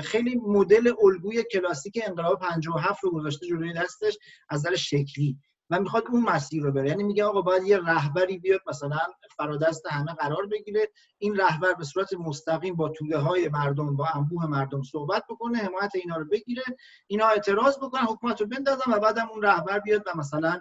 [0.02, 4.18] خیلی مدل الگوی کلاسیک انقلاب 57 رو گذاشته جلوی دستش
[4.48, 5.38] از نظر شکلی.
[5.70, 6.88] و می‌خواد اون مسیر رو بره.
[6.88, 8.98] یعنی میگه آقا باید یه رهبری بیاد مثلا
[9.36, 14.46] فرادست همه قرار بگیره این رهبر به صورت مستقیم با توده های مردم با انبوه
[14.46, 16.62] مردم صحبت بکنه حمایت اینا رو بگیره
[17.06, 20.60] اینا اعتراض بکنن حکومت رو بندازن و بعدم اون رهبر بیاد و مثلا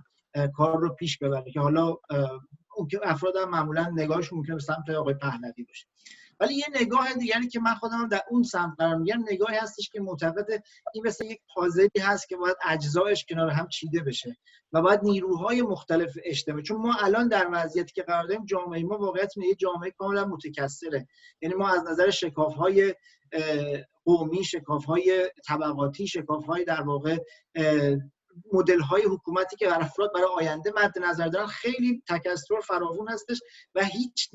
[0.55, 1.95] کار رو پیش ببره که حالا
[2.75, 5.87] اون افراد هم معمولا نگاهش ممکنه به سمت آقای پهلوی باشه.
[6.39, 10.01] ولی یه نگاه دیگری که من خودم در اون سمت قرار میگم نگاهی هستش که
[10.01, 14.37] معتقد این مثل یک پازلی هست که باید اجزایش کنار هم چیده بشه
[14.73, 18.97] و باید نیروهای مختلف اجتماعی چون ما الان در وضعیتی که قرار داریم جامعه ما
[18.97, 21.07] واقعیت یه جامعه کاملا متکثره.
[21.41, 22.95] یعنی ما از نظر های
[24.05, 24.43] قومی
[24.87, 26.09] های طبقاتی
[26.47, 27.17] های در واقع
[28.53, 33.39] مدل های حکومتی که افراد برای آینده مد نظر دارن خیلی تکثر فراوون هستش
[33.75, 34.29] و هیچ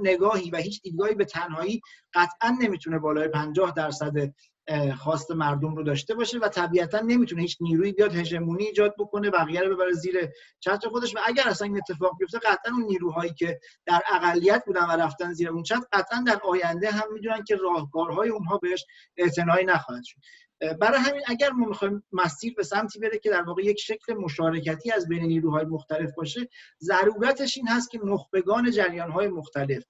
[0.00, 1.80] نگاهی و هیچ دیدگاهی به تنهایی
[2.14, 4.34] قطعا نمی‌تونه بالای 50 درصد
[4.98, 9.60] خواست مردم رو داشته باشه و طبیعتا نمی‌تونه هیچ نیروی بیاد هژمونی ایجاد بکنه بقیه
[9.60, 10.28] رو ببره زیر
[10.60, 14.86] چتر خودش و اگر اصلا این اتفاق بیفته قطعا اون نیروهایی که در اقلیت بودن
[14.86, 19.66] و رفتن زیر اون چتر قطعا در آینده هم می‌دونن که راهکارهای اونها بهش اعتنایی
[19.66, 20.18] نخواهد شد.
[20.60, 24.92] برای همین اگر ما می‌خوایم مسیر به سمتی بره که در واقع یک شکل مشارکتی
[24.92, 26.48] از بین نیروهای مختلف باشه
[26.80, 29.84] ضرورتش این هست که نخبگان جریانهای مختلف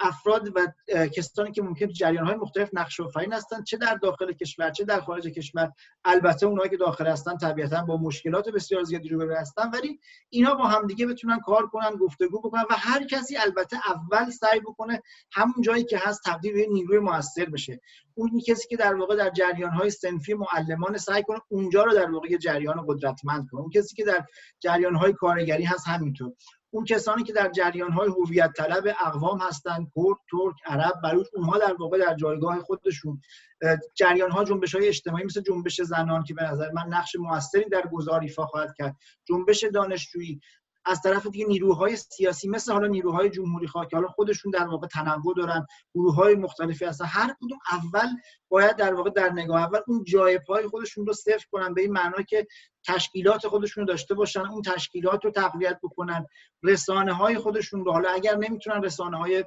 [0.00, 0.66] افراد و
[1.06, 5.00] کسانی که ممکن جریان های مختلف نقش آفرین هستند چه در داخل کشور چه در
[5.00, 5.72] خارج کشور.
[6.04, 10.64] البته اونایی که داخل هستن طبیعتا با مشکلات بسیار زیادی روبرو هستن ولی اینا با
[10.64, 15.84] همدیگه بتونن کار کنن گفتگو بکنن و هر کسی البته اول سعی بکنه همون جایی
[15.84, 17.80] که هست تبدیل به نیروی موثر بشه.
[18.14, 22.10] اون کسی که در واقع در جریان های سنفی معلمان سعی کنه اونجا رو در
[22.10, 23.60] واقع جریان قدرتمند کنه.
[23.60, 24.24] اون کسی که در
[24.60, 26.32] جریان های کارگری هست همینطور.
[26.70, 31.58] اون کسانی که در جریان های هویت طلب اقوام هستند کرد ترک عرب بلوچ اونها
[31.58, 33.20] در واقع در جایگاه خودشون
[33.94, 37.82] جریان ها جنبش های اجتماعی مثل جنبش زنان که به نظر من نقش موثری در
[37.92, 38.96] گذار ایفا خواهد کرد.
[39.28, 40.40] جنبش دانشجویی
[40.88, 44.86] از طرف دیگه نیروهای سیاسی مثل حالا نیروهای جمهوری خواه که حالا خودشون در واقع
[44.86, 47.04] تنوع دارن گروه های مختلفی هستن.
[47.04, 48.08] هر کدوم اول
[48.48, 51.92] باید در واقع در نگاه اول اون جای پای خودشون رو صفر کنن به این
[51.92, 52.46] معنا که
[52.86, 56.26] تشکیلات خودشون رو داشته باشن اون تشکیلات رو تقویت بکنن.
[56.62, 59.44] رسانه های خودشون رو حالا اگر نمی‌تونن رسانه های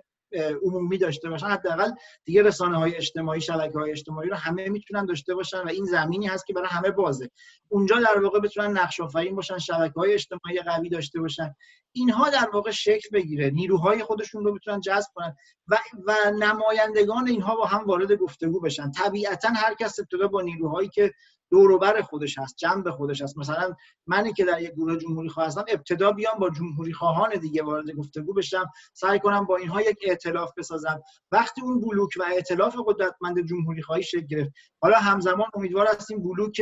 [0.63, 1.47] عمومی داشته باشن.
[1.47, 1.91] حداقل
[2.25, 6.27] دیگه رسانه های اجتماعی شبکه های اجتماعی رو همه می‌تونن داشته باشن و این زمینی
[6.27, 7.29] هست که برای همه بازه.
[7.69, 11.55] اونجا در واقع بتونن نقش آفرین باشن شبکه های اجتماعی قوی داشته باشن.
[11.93, 15.35] اینها در واقع شکل بگیره نیروهای خودشون رو بتونن جذب کنن
[15.67, 18.91] و, و نمایندگان اینها با هم وارد گفتگو بشن.
[18.91, 21.13] طبیعتا هر کس ابتدا با نیروهایی که
[21.51, 23.37] دوروبر خودش هست جنب خودش هست.
[23.37, 23.75] مثلا
[24.07, 27.91] منی که در یک گروه جمهوری خواه هستم ابتدا بیام با جمهوری خواهان دیگه وارد
[27.91, 31.01] گفتگو بشم سعی کنم با اینها یک ائتلاف بسازم.
[31.31, 34.51] وقتی اون بلوک و ائتلاف قدرتمند جمهوری خواهی شکل گرفت.
[34.81, 36.61] حالا همزمان امیدوار هستیم بلوک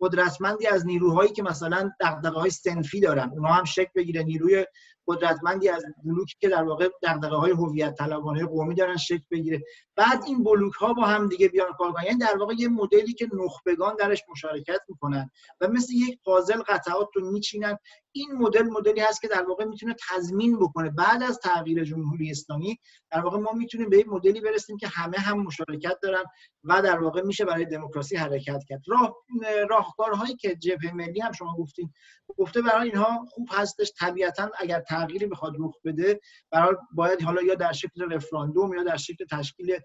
[0.00, 3.30] قدرتمندی از نیروهایی که مثلا دغدغه های سنفی دارن.
[3.32, 4.66] اونها هم شکل بگیره نیروی
[5.06, 9.62] قدرتمندی از بلوکی که در واقع دغدغه های هویت طلبانه قومی دارن شکل بگیره.
[9.96, 12.04] بعد این بلوک ها با هم دیگه بیان کار کنن.
[12.04, 17.08] یعنی در واقع یه مدلی که نخبگان درش مشارکت می‌کنن و مثل یک پازل قطعات
[17.14, 17.78] رو میچینن
[18.12, 20.90] این مدل مدلی هست که در واقع می‌تونه تضمین بکنه.
[20.90, 22.78] بعد از تغییر جمهوری اسلامی
[23.10, 26.24] در واقع ما می‌تونیم به این مدلی برسیم که همه هم مشارکت دارن
[26.64, 28.82] و در واقع میشه برای دموکراسی حرکت کرد.
[28.86, 29.16] راه
[29.68, 31.92] راهکارهایی که جبهه ملی هم شما گفتین
[32.38, 33.92] گفته برای اینها خوب هستش.
[33.98, 36.20] طبیعتا اگر تغییری بخواد رخ بده
[36.50, 39.78] برای باید حالا یا در شکل رفراندوم یا در شکل تشکیل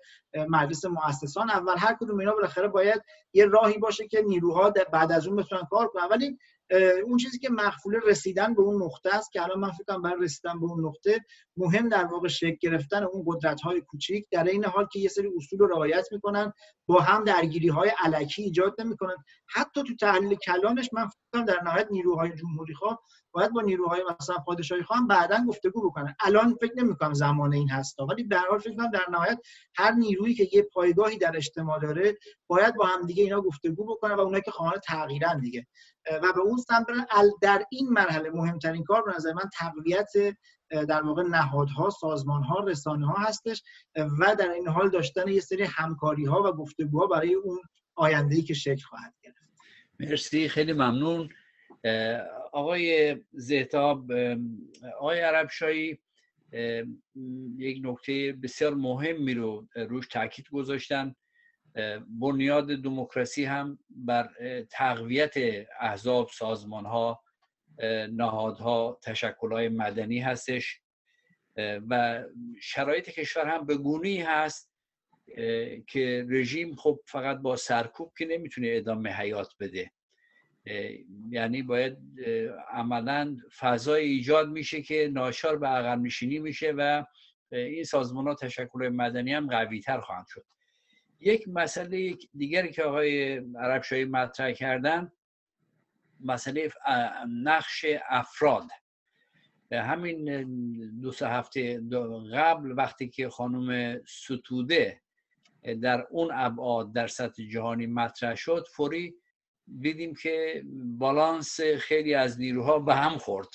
[0.50, 3.02] مجلس مؤسسان اول هر کدوم اینا بالاخره باید
[3.34, 6.08] یه راهی باشه که نیروها بعد از اون بتونن کار کنن.
[6.12, 6.38] ولی
[7.06, 10.60] اون چیزی که مخفول رسیدن به اون نقطه است که الان من فکر برای رسیدن
[10.60, 11.26] به اون نقطه
[11.58, 15.32] مهم در واقع شکل گرفتن اون قدرت های کوچیک در این حال که یه سری
[15.38, 16.54] اصول رو رعایت می‌کنن
[16.88, 19.16] با هم درگیری های علکی ایجاد نمی‌کنن.
[19.48, 23.04] حتی تو تحلیل کلامش من فکر در نهایت نیروهای جمهوری خواه
[23.36, 26.16] باید با نیروهای مثلا پادشاهی خواهم بعدا گفتگو بکنن.
[26.20, 29.40] الان فکر نمی‌کنم زمان این هست ولی هر حال فکر کنم در نهایت
[29.76, 32.18] هر نیرویی که یه پایگاهی در اجتماع داره
[32.48, 35.68] باید با هم دیگه اینا گفتگو بکنن و اونایی که خواهان تغییرن دیگه.
[36.12, 36.86] و به اون سمت
[37.42, 40.12] در این مرحله مهمترین کار به نظر من تقویت
[40.70, 43.64] در واقع نهادها سازمانها رسانه ها هستش
[43.96, 47.60] و در این حال داشتن یه سری همکاری ها و گفتگوها برای اون
[47.96, 49.38] آینده ای که شکل خواهد گرفت.
[50.00, 51.30] مرسی خیلی ممنون.
[52.56, 54.12] آقای زهتاب
[55.00, 56.00] آقای عربشایی
[57.58, 61.16] یک نکته بسیار مهمی رو روش تاکید گذاشتن.
[62.08, 64.30] بنیاد دموکراسی هم بر
[64.72, 65.34] تقویت
[65.80, 67.24] احزاب سازمان ها
[68.12, 70.82] نهادها تشکل های مدنی هستش.
[71.90, 72.24] و
[72.62, 74.72] شرایط کشور هم به گونی هست
[75.88, 79.92] که رژیم خب فقط با سرکوب که نمی‌تونه ادامه حیات بده.
[81.30, 81.98] یعنی باید
[82.72, 87.04] عملا فضای ایجاد میشه که ناشار به عقل میشینی میشه و
[87.52, 90.46] این سازمان ها تشکل مدنی هم قوی تر خواهند شد.
[91.20, 95.12] یک مسئله دیگری که آقای عربشاهی مطرح کردن
[96.20, 96.72] مسئله
[97.44, 98.68] نقش افراد.
[99.72, 100.44] همین
[101.02, 101.82] دو سه هفته
[102.34, 105.02] قبل وقتی که خانم ستوده
[105.82, 109.16] در اون ابعاد در سطح جهانی مطرح شد فوری
[109.82, 110.64] دیدیم که
[110.98, 113.48] بالانس خیلی از نیروها به هم خورد.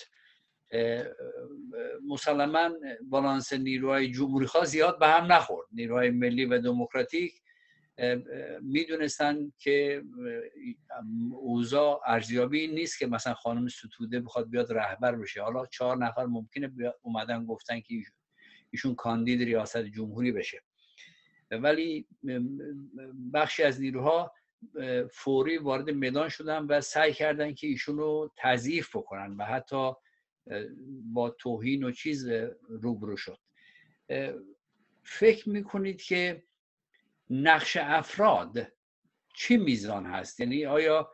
[2.07, 2.71] مسلما
[3.03, 5.69] بالانس نیروهای جمهوری خواه زیاد به هم نخورد.
[5.73, 7.33] نیروهای ملی و دموکراتیک
[8.63, 10.03] می‌دونستن که
[11.33, 15.43] اوضاع ارزیابی نیست که مثلا خانم ستوده بخواد بیاد رهبر بشه.
[15.43, 17.95] حالا چهار نفر ممکنه اومدن گفتن که
[18.71, 20.63] ایشون کاندید ریاست جمهوری بشه.
[21.51, 22.07] ولی
[23.35, 24.33] بخشی از نیروها
[25.13, 29.93] فوری وارد میدان شدن و سعی کردن که ایشون رو تضعیف بکنن و حتی
[31.13, 32.29] با توهین و چیز
[32.69, 33.39] روبرو شد.
[35.03, 36.43] فکر می‌کنید که
[37.31, 38.73] نقش افراد
[39.35, 41.13] چه میزان هست؟ یعنی آیا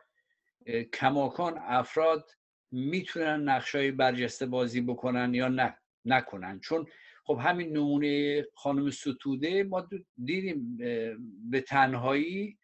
[0.93, 2.31] کماکان افراد
[2.71, 6.59] می‌تونن نقشای برجسته بازی بکنن یا نه؟ نکنن.
[6.59, 6.87] چون
[7.23, 9.89] خب همین نمونه خانم ستوده ما
[10.23, 10.77] دیدیم
[11.49, 12.57] به تنهایی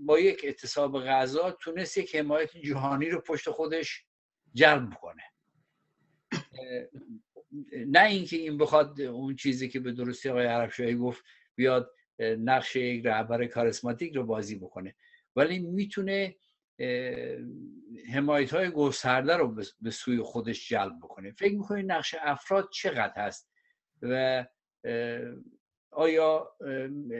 [0.00, 4.04] با یک اعتصاب غذا تونست یک حمایت جهانی رو پشت خودش
[4.54, 5.22] جلب کنه
[7.86, 13.06] نه اینکه این بخواد اون چیزی که به درستی آقای عربشاهی گفت بیاد نقش یک
[13.06, 14.94] رهبر کاریسماتیک رو بازی بکنه.
[15.36, 16.36] ولی می‌تونه
[18.12, 21.32] حمایت های گسترده رو به سوی خودش جلب بکنه.
[21.32, 23.50] فکر می‌کنید نقش افراد چقدر هست؟
[24.02, 24.44] و
[25.90, 26.56] آیا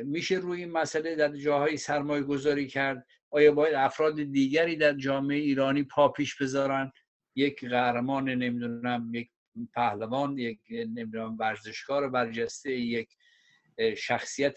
[0.04, 5.38] میشه روی این مسئله در جاهای سرمایه گذاری کرد؟ آیا باید افراد دیگری در جامعه
[5.38, 6.92] ایرانی پا پیش بذارن؟
[7.35, 9.31] یک قهرمان نمی‌دونم یک
[9.74, 13.09] پهلوان یک نمی‌دونم ورزشکار برجسته یک
[13.96, 14.57] شخصیت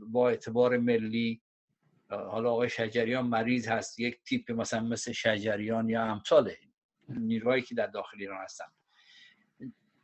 [0.00, 1.42] با اعتبار ملی.
[2.10, 6.52] حالا آقای شجریان مریض هست یک تیپ مثلا مثل شجریان یا امثال
[7.08, 8.64] نیروهایی که در داخل ایران هستن.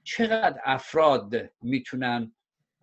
[0.03, 2.35] چقدر افراد می‌تونن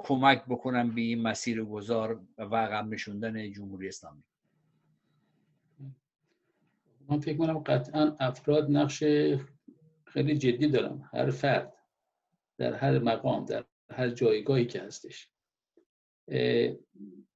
[0.03, 4.23] کمک بکنن به این مسیر گذار و عقب نشوندن جمهوری اسلامی.
[7.09, 9.03] من فکر کنم قطعا افراد نقش
[10.05, 11.73] خیلی جدی دارم هر فرد
[12.57, 15.29] در هر مقام در هر جایگاهی که هستش.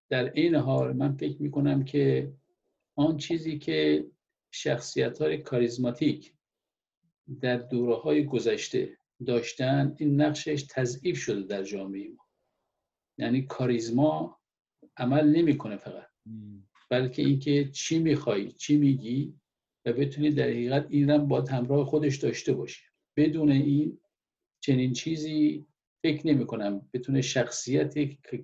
[0.10, 2.34] در این حال من فکر می کنم که
[2.95, 4.06] آن چیزی که
[4.51, 6.34] شخصیت های کاریزماتیک
[7.41, 12.25] در دوره های گذشته داشتن این نقشش تضعیف شده در جامعه ما.
[13.17, 14.39] یعنی کاریزما
[14.97, 16.07] عمل نمی‌کنه فقط.
[16.89, 19.39] بلکه اینکه چی می‌خوای چی میگی
[19.85, 22.83] و بتونی در حقیقت این هم با همراه خودش داشته باشی.
[23.17, 23.99] بدون این
[24.63, 25.65] چنین چیزی
[26.03, 27.93] فکر نمی کنم بتونه شخصیت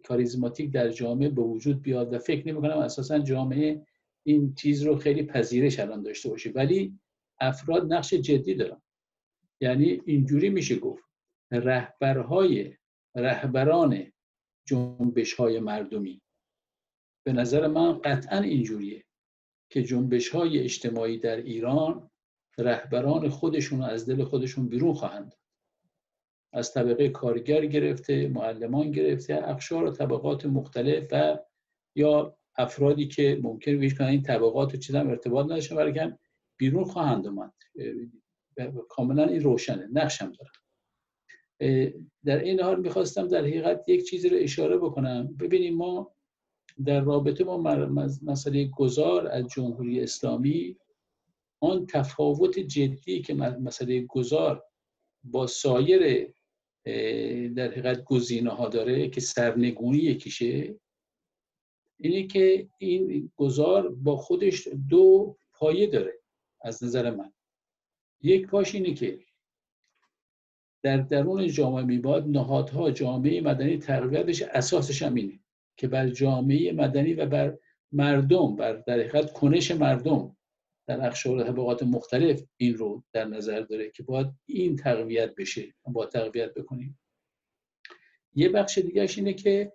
[0.08, 3.86] کاریزماتیک در جامعه به وجود بیاد و فکر نمی کنم اساسا جامعه
[4.24, 6.52] این چیز رو خیلی پذیرش الان داشته باشه.
[6.52, 7.00] ولی
[7.40, 8.82] افراد نقش جدی دارن.
[9.62, 11.04] یعنی اینجوری میشه گفت.
[11.52, 12.78] رهبرهای
[13.16, 14.11] رهبران
[14.72, 16.22] جنبش های مردمی.
[17.26, 19.04] به نظر من قطعا اینجوریه
[19.70, 22.10] که جنبش های اجتماعی در ایران
[22.58, 25.36] رهبران خودشون از دل خودشون بیرون خواهند
[26.54, 31.40] از طبقه کارگر گرفته معلمان گرفته اقشار و طبقات مختلف و
[31.96, 36.14] یا افرادی که ممکن بیش این طبقات و چیزا ارتباط نداشتن ولی
[36.58, 37.54] بیرون خواهند اومد.
[38.90, 40.61] کاملا این روشنه نقشم دارم.
[42.26, 45.36] در این حال می‌خواستم در حقیقت یک چیزی رو اشاره بکنم.
[45.40, 46.12] ببینیم ما
[46.86, 47.58] در رابطه با
[48.24, 50.78] مسئله گذار از جمهوری اسلامی
[51.60, 54.64] آن تفاوت جدی که مسئله گذار
[55.24, 56.34] با سایر
[57.56, 60.76] در حقیقت گزینه ها داره که سرنگونی یکیشه
[62.00, 66.20] اینه که این گذار با خودش دو پایه داره
[66.62, 67.34] از نظر من.
[68.22, 69.20] یک پاش اینه که
[70.84, 75.40] در درون جامعه میباد نهادها جامعه مدنی تقویتش اساسش هم اینه
[75.78, 77.58] که بر جامعه مدنی و بر
[77.92, 80.38] مردم بر در حقیقت کنش مردم
[80.88, 86.06] در اخشار طبقات مختلف این رو در نظر داره که باید این تقویت بشه با
[86.06, 87.00] تقویت بکنیم.
[88.36, 89.74] یه بخش دیگرش اینه که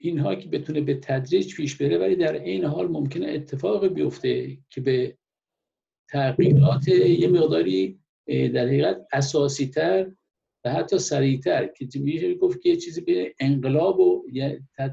[0.00, 4.80] اینها که بتونه به تدریج پیش بره ولی در این حال ممکنه اتفاق بیفته که
[4.80, 5.18] به
[6.08, 10.12] تغییرات یه مقداری در حقیقت اساسی تر
[10.64, 14.24] و حتی سریعتر که میشه گفت که یه چیزی بین انقلاب و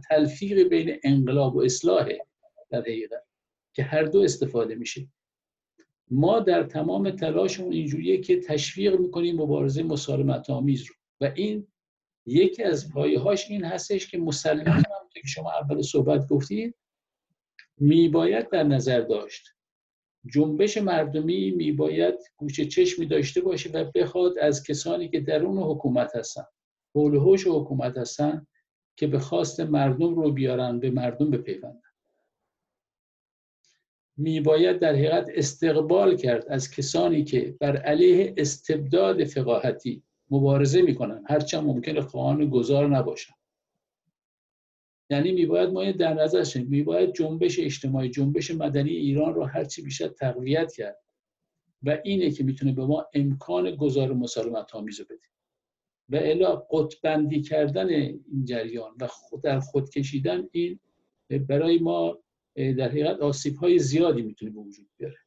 [0.09, 2.17] تلفیق بین انقلاب و اصلاحه
[2.69, 3.23] در حقیقت
[3.73, 5.07] که هر دو استفاده میشه.
[6.11, 11.67] ما در تمام تلاشمون اینجوریه که تشویق می‌کنیم مبارزه مسالمت آمیز رو و این
[12.25, 14.83] یکی از پایه هاش این هستش که مسلمان
[15.13, 16.75] که شما اول صحبت گفتید
[17.77, 19.54] میباید در نظر داشت
[20.31, 26.45] جنبش مردمی میباید گوش چشمی داشته باشه و بخواد از کسانی که درون حکومت هستن
[26.95, 28.47] حول حکومت هستن
[28.95, 31.81] که به خواست مردم رو بیارن به مردم بپیوندن.
[34.17, 41.23] میباید در حقیقت استقبال کرد از کسانی که بر علیه استبداد فقاهتی مبارزه می‌کنن.
[41.27, 43.33] هرچند ممکنه خواهان گذار نباشن.
[45.09, 50.07] یعنی میباید ما در نظر شیم میباید جنبش اجتماعی جنبش مدنی ایران رو هرچی بیشتر
[50.07, 50.97] تقویت کرد
[51.83, 55.19] و اینه که می‌تونه به ما امکان گذار مسالمت آمیز بده.
[56.09, 60.79] و الا قطبندی کردن این جریان و خود در خود کشیدن این
[61.29, 62.19] برای ما
[62.55, 65.17] در حقیقت آسیب های زیادی می‌تونه به وجود بیاره.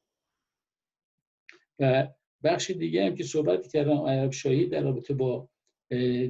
[1.79, 2.09] و
[2.45, 5.49] بخش دیگه هم که صحبت کردم عرب شاهی در رابطه با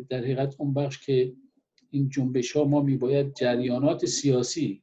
[0.09, 1.33] در حقیقت اون بخش که
[1.91, 4.83] این جنبش ها ما میباید جریانات سیاسی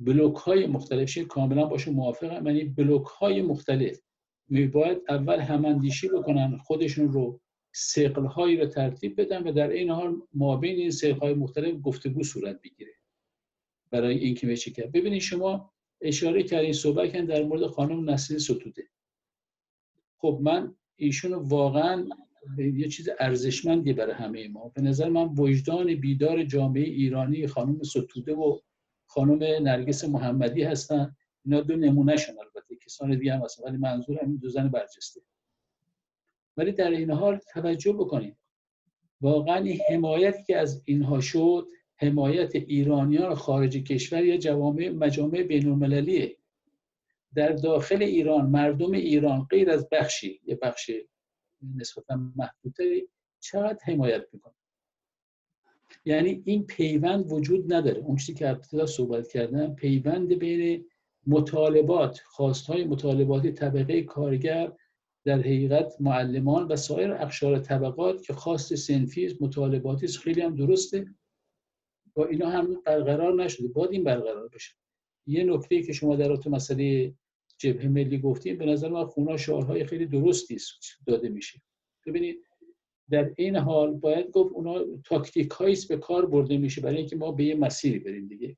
[0.00, 4.00] بلوک های مختلف کاملا باشه موافقم یعنی بلوک های مختلف
[4.48, 7.40] میباید اول هماندیشی بکنن خودشون رو
[7.72, 11.74] سقل هایی رو ترتیب بدن و در این حال ما بین این سقل های مختلف
[11.82, 12.92] گفتگو صورت بگیره.
[13.90, 14.92] برای اینکه میشه کرد.
[14.92, 18.82] ببینید شما اشاره کردین صحبت کردین در مورد خانم نسرین ستوده.
[20.18, 22.08] خب من ایشون واقعا
[22.58, 24.68] یه چیز ارزشمندی برای همه ما.
[24.74, 28.58] به نظر من وجدان بیدار جامعه ایرانی خانم ستوده و
[29.06, 31.16] خانم نرگس محمدی هستن.
[31.44, 32.76] اینا دو نمونهشون البته.
[32.84, 35.20] کسان دیگه هم هستن ولی منظور همین دو زن برجسته.
[36.56, 38.36] ولی در این حال توجه بکنید.
[39.20, 46.36] واقعا حمایتی که از اینها شد حمایت ایرانیان خارج کشور یا جوامع مجامع بین المللیه
[47.34, 50.90] در داخل ایران مردم ایران غیر از بخشی یه بخش
[51.76, 53.02] نسبتا محدوده
[53.40, 54.54] چقدر حمایت می‌کنه؟
[56.04, 57.98] یعنی این پیوند وجود نداره.
[57.98, 60.84] اون چیزی که ابتدا صحبت کردم پیوند بین
[61.26, 64.72] مطالبات خواستهای مطالباتی طبقه کارگر
[65.24, 71.06] در حقیقت معلمان و سایر اقشار طبقات که خواست سنفی مطالباتی خیلی هم درسته.
[72.14, 73.68] با اینا هم برقرار نشده.
[73.68, 74.74] باید این برقرار بشه.
[75.26, 77.14] یه نکته که شما در مسئله
[77.62, 80.56] جبهه ملی گفتیم به نظر من خونا شعارهای خیلی درستی
[81.06, 81.62] داده میشه.
[82.06, 82.36] ببینید
[83.10, 87.32] در این حال باید گفت اونا تاکتیک هاییست به کار برده میشه برای اینکه ما
[87.32, 88.56] به یه مسیری بریم دیگه.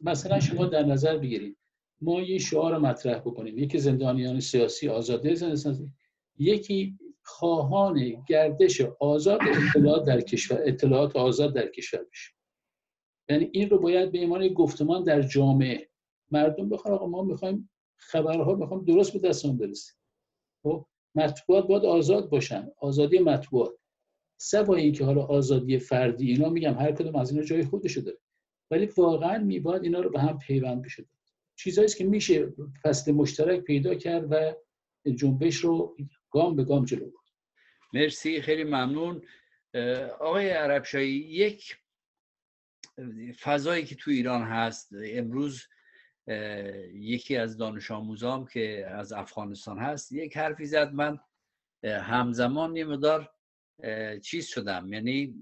[0.00, 1.56] مثلا شما در نظر بگیرید
[2.00, 3.58] ما یه شعار مطرح بکنیم.
[3.58, 5.92] یکی زندانیان سیاسی آزاده زندگی
[6.38, 12.32] یکی خواهان گردش آزاد اطلاعات در کشور اطلاعات آزاد در کشور بشه.
[13.28, 15.88] یعنی این رو باید به ایمان گفتمان در جامعه
[16.30, 19.92] مردم بخوان آقا ما می‌خوایم خبرها می‌خوام درست به دستمون برسه.
[20.62, 22.70] خب مطبوعات باید آزاد باشن.
[22.78, 23.74] آزادی مطبوعات.
[24.40, 28.18] سوای اینکه حالا آزادی فردی اینا میگم هر کدوم از اینا جای خودشو داره.
[28.70, 31.06] ولی واقعا میباید اینا رو به هم پیوند بشه.
[31.56, 34.54] چیزایی که میشه فصل مشترک پیدا کرد و
[35.10, 35.96] جنبش رو
[36.30, 37.26] گام به گام جلو برد.
[37.92, 39.22] مرسی خیلی ممنون.
[40.20, 41.76] آقای عربشایی یک
[43.40, 45.62] فضایی که تو ایران هست امروز
[46.92, 51.18] یکی از دانش آموزام که از افغانستان هست یک حرفی زد من
[51.84, 53.32] همزمان یه مدار
[54.22, 54.92] چیز شدم.
[54.92, 55.34] یعنی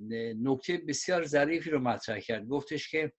[0.43, 2.47] نکته بسیار ظریفی رو مطرح کرد.
[2.49, 3.13] گفتش که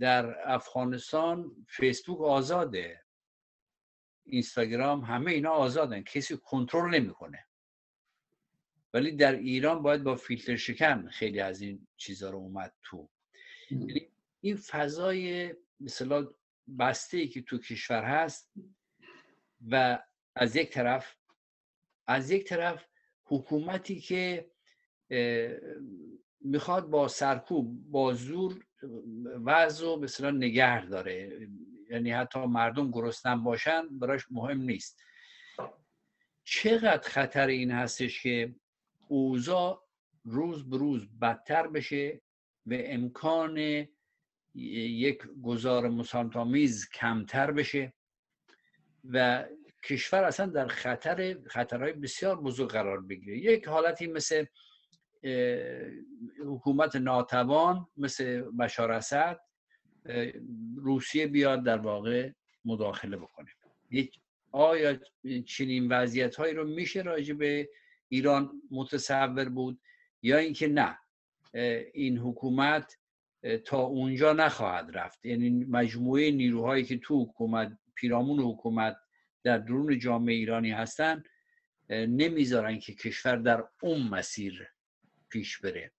[0.00, 3.02] در افغانستان فیسبوک آزاده.
[4.26, 6.02] اینستاگرام همه اینا آزادن.
[6.02, 7.46] کسی کنترل نمی‌کنه.
[8.94, 13.10] ولی در ایران باید با فیلتر شکن خیلی از این چیزها رو اومد تو.
[13.70, 14.08] یعنی
[14.40, 16.26] این فضای مثلا
[16.78, 18.52] بسته ای که تو کشور هست
[19.70, 20.02] و
[20.34, 21.16] از یک طرف
[22.06, 22.86] از یک طرف
[23.24, 24.50] حکومتی که
[26.40, 28.64] می‌خواد با سرکوب با زور
[29.44, 31.48] وضع و مثلا نگه داره.
[31.90, 35.02] یعنی حتی مردم گرسنن باشن براش مهم نیست.
[36.44, 38.54] چقدر خطر این هستش که
[39.08, 39.86] اوضاع
[40.24, 42.20] روز به روز بدتر بشه
[42.66, 43.88] و امکان
[44.56, 47.92] یک گذار مسامتامیز کمتر بشه
[49.04, 49.44] و
[49.84, 53.38] کشور اصلا در خطر خطرهای بسیار بزرگ قرار بگیره.
[53.38, 54.44] یک حالتی مثل
[56.46, 59.40] حکومت ناتوان مثل بشار اسد
[60.76, 62.30] روسیه بیاد در واقع
[62.64, 63.50] مداخله بکنه.
[63.90, 64.20] یک
[64.52, 64.98] آیا
[65.46, 67.68] چنین وضعیت هایی رو میشه راجع به
[68.08, 69.80] ایران متصور بود
[70.22, 70.98] یا اینکه نه؟
[71.94, 72.96] این حکومت
[73.64, 75.26] تا اونجا نخواهد رفت.
[75.26, 78.96] یعنی مجموعه نیروهایی که تو حکومت پیرامون حکومت
[79.42, 81.22] در درون جامعه ایرانی هستن
[81.90, 84.68] نمی‌ذارن که کشور در اون مسیر
[85.28, 85.92] پیش بره.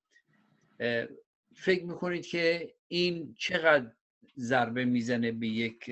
[1.55, 3.91] فکر می‌کنید که این چقدر
[4.37, 5.91] ضربه می‌زنه به یک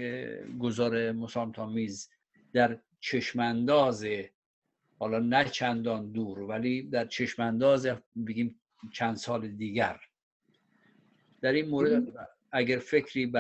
[0.60, 2.10] گذار مسامتامیز
[2.54, 4.06] در چشمانداز
[5.00, 7.88] حالا نه چندان دور ولی در چشمانداز
[8.28, 8.62] بگیم
[8.93, 10.00] چند سال دیگر.
[11.46, 12.04] در این مورد
[12.52, 13.32] اگر فکری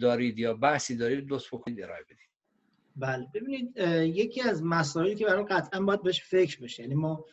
[0.00, 2.28] دارید یا بحثی دارید لطف بکنید ارائه بدید.
[2.96, 3.26] بله.
[3.34, 3.78] ببینید
[4.16, 7.24] یکی از مسائلی که برای قطعا باید بهش فکر بشه یعنی ما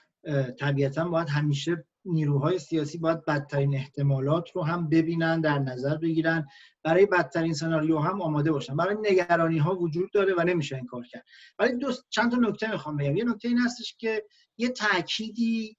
[0.59, 6.47] طبیعتا باید همیشه نیروهای سیاسی باید بدترین احتمالات رو هم ببینن در نظر بگیرن
[6.83, 8.75] برای بدترین سناریو هم آماده باشن.
[8.75, 11.25] برای نگرانی ها وجود داره و نمیشه این کار کرد.
[11.59, 13.17] ولی دو چند تا نکته می‌خوام بگم.
[13.17, 14.25] یه نکته این هستش که
[14.57, 15.77] یه تأکیدی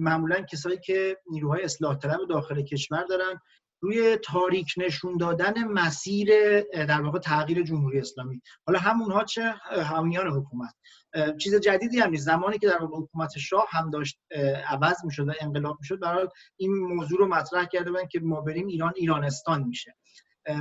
[0.00, 3.40] معمولا کسایی که نیروهای اصلاح طلب داخل کشور دارن
[3.82, 8.40] روی تاریک نشون دادن مسیر در واقع تغییر جمهوری اسلامی.
[8.66, 10.74] حالا همونها چه همیان حکومت.
[11.40, 12.24] چیز جدیدی هم نیست.
[12.26, 14.20] زمانی که در واقع حکومت شاه هم داشت
[14.68, 18.66] عوض می‌شد و انقلاب می‌شد برای این موضوع رو مطرح کرده بودن که ما بریم
[18.66, 19.94] ایران ایرانستان میشه.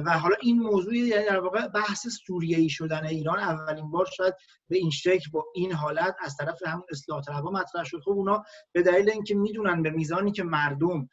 [0.06, 4.34] و حالا این موضوع یعنی در واقع بحث سوریه‌ای شدن ایران اولین بار شاید
[4.70, 8.02] به این شکل با این حالت از طرف همون اصلاح طلبها مطرح شد.
[8.06, 11.10] خب اونا به دلیل اینکه می‌دونن به میزانی که مردم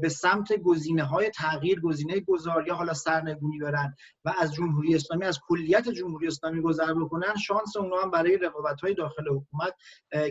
[0.00, 3.94] به سمت گزینه های تغییر گزینه گذار یا حالا سرنگونی برن
[4.24, 8.80] و از جمهوری اسلامی از کلیت جمهوری اسلامی گذر بکنن شانس اونا هم برای رقابت
[8.80, 9.74] های داخل حکومت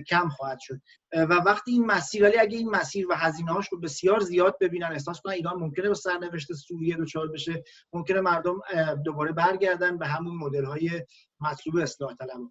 [0.08, 0.82] کم خواهد شد.
[1.16, 4.92] و وقتی این مسیر ولی اگه این مسیر و هزینه هاش رو بسیار زیاد ببینن
[4.92, 7.64] احساس کنن ایران ممکنه به سرنوشت سوریه دچار بشه
[7.94, 8.60] ممکنه مردم
[9.06, 11.06] دوباره برگردن به همون مدل های
[11.40, 12.42] مطلوب اصلاح طلب.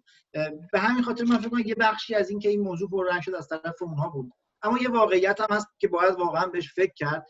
[0.71, 3.81] به همین خاطر من فکر یه بخشی از اینکه این موضوع پررنگ شد از طرف
[3.81, 4.31] اونها بود.
[4.63, 7.25] اما یه واقعیت هم هست که باید واقعا بهش فکر کرد.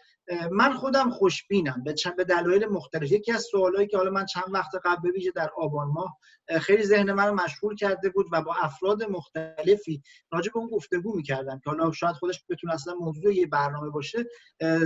[0.52, 3.12] من خودم خوشبینم به به دلایل مختلف.
[3.12, 6.18] یکی از سوالایی که حالا من چند وقت قبل بویژه در آبان ماه
[6.62, 11.60] خیلی ذهن من مشغول کرده بود و با افراد مختلفی راجع به اون گفتگو می‌کردم
[11.64, 14.26] که حالا شاید خودش بتونه اصلا موضوع یه برنامه باشه.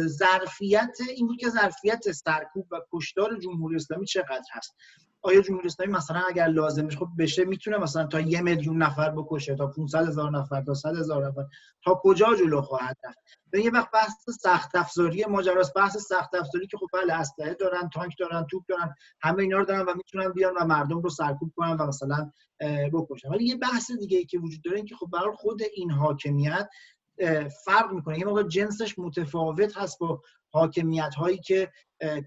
[0.07, 4.75] ظرفیت این بود که ظرفیت سرکوب و کشتار جمهوری اسلامی چقدر هست.
[5.27, 9.55] آیا جمهوری اسلامی مثلا اگر لازمش خب بشه می‌تونه مثلا تا یه میلیون نفر بکشه
[9.55, 11.45] تا 500 هزار نفر تا 100 هزار نفر
[11.83, 13.17] تا کجا جلو خواهد رفت؟
[13.51, 14.11] به یه وقت بحث
[14.41, 18.95] سخت افزاری ماجراست بحث سخت افزاری که خب بله اسلحه دارن تانک دارن توپ دارن
[19.21, 22.31] همه اینا رو دارن و می‌تونن بیان و مردم رو سرکوب کنن و مثلا
[22.93, 23.29] بکشن.
[23.29, 26.69] ولی یه بحث دیگه ای که وجود داره این که خب برای خود این حاکمیت
[27.65, 28.19] فرق می‌کنه.
[28.19, 30.21] یه موقع جنسش متفاوت هست با
[30.51, 31.71] حاکمیت هایی که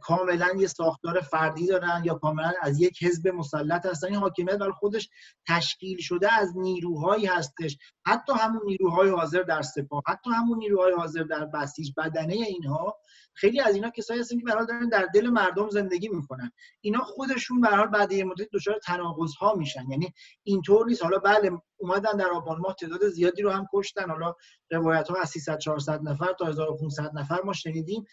[0.03, 4.07] کاملا یه ساختار فردی دارن یا کاملا از یک حزب مسلط هستن.
[4.07, 5.09] این حاکمیت برای خودش
[5.49, 7.79] تشکیل شده از نیروهایی هستش.
[8.07, 11.93] حتی همون نیروهای حاضر در سپاه حتی همون نیروهای حاضر در بسیج.
[11.97, 12.97] بدنه اینها
[13.35, 16.53] خیلی از اینا کسایی هستن که به دارن در دل مردم زندگی می‌کنن.
[16.81, 19.91] اینا خودشون به حال بعد یه مدت دچار تناقض ها میشن.
[19.91, 21.03] یعنی اینطور نیست.
[21.03, 24.11] حالا بله اومدن در آبان ماه تعداد زیادی رو هم کشتن.
[24.11, 24.35] حالا
[24.71, 28.05] روایت ها از 300 400 نفر تا 1500 نفر ما شنیدیم.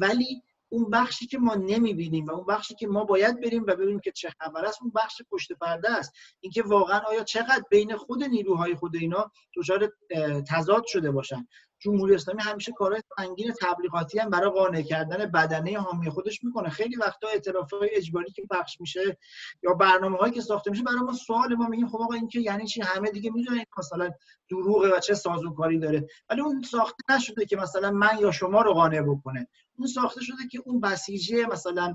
[0.00, 4.00] ولی اون بخشی که ما نمی‌بینیم و اون بخشی که ما باید بریم و ببینیم
[4.00, 6.12] که چه خبر است اون بخش پشت پرده است.
[6.40, 9.92] اینکه واقعا آیا چقدر بین خود نیروهای خود اینا دچار
[10.48, 11.46] تضاد شده باشن؟
[11.82, 16.68] جمهوری اسلامی همیشه کارهای سنگین تبلیغاتی هم برای قانع کردن بدنه حامی خودش می‌کنه.
[16.68, 19.18] خیلی وقتا اعترافهای اجباری که پخش میشه
[19.62, 22.40] یا برنامه هایی که ساخته میشه برای ما سوال ما میگیم خب آقا این که
[22.40, 24.10] یعنی چی؟ همه دیگه می‌دونن مثلا
[24.50, 26.06] دروغه و چه سازوکاری داره.
[26.30, 29.48] ولی اون ساخته نشده که مثلا من یا شما رو قانع بکنه.
[29.78, 31.94] اون ساخته شده که اون بسیجه مثلا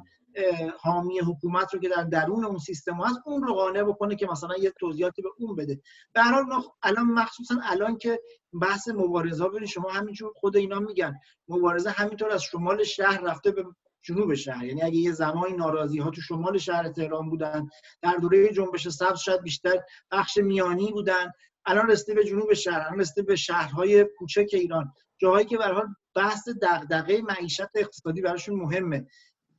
[0.80, 4.58] حامی حکومت رو که در درون اون سیستم هست اون رو قانع بکنه که مثلا
[4.58, 5.82] یه توضیحاتی به اون بده.
[6.14, 8.22] به هر حال الان مخصوصا الان که
[8.62, 11.16] بحث مبارزه ها شما همینجور خود اینا میگن
[11.48, 13.66] مبارزه همینطور از شمال شهر رفته به
[14.02, 14.66] جنوب شهر.
[14.66, 17.68] یعنی اگه یه زمانی ناراضی ها تو شمال شهر تهران بودن
[18.02, 21.32] در دوره جنبش سبز شاید بیشتر بخش میانی بودن.
[21.66, 24.94] الان رسیده به جنوب شهر الان رسیده به شهرهای کوچک ایران.
[25.18, 29.08] جاهایی که به حال بحث دغدغه معیشت اقتصادی براشون مهمه.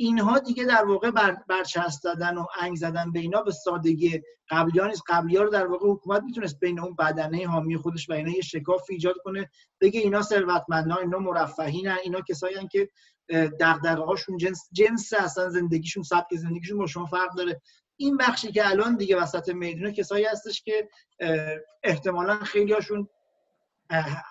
[0.01, 4.89] اینها دیگه در واقع بر برچسب زدن و انگ زدن به اینا به سادگی قبلیان
[4.89, 5.03] نیست.
[5.07, 8.87] قبلی رو در واقع حکومت می‌تونست بین اون بدنه حامی خودش و اینا یه شکاف
[8.91, 12.89] ایجاد کنه بگه اینا ثروتمندان اینا مرفهین اینا کسایی که
[13.61, 17.61] دغدغه هاشون جنس جنس اصلا زندگیشون سبک زندگیشون با شما فرق داره.
[17.97, 20.89] این بخشی که الان دیگه وسط می‌دونه کسایی هستش که
[21.83, 23.09] احتمالا خیلی هاشون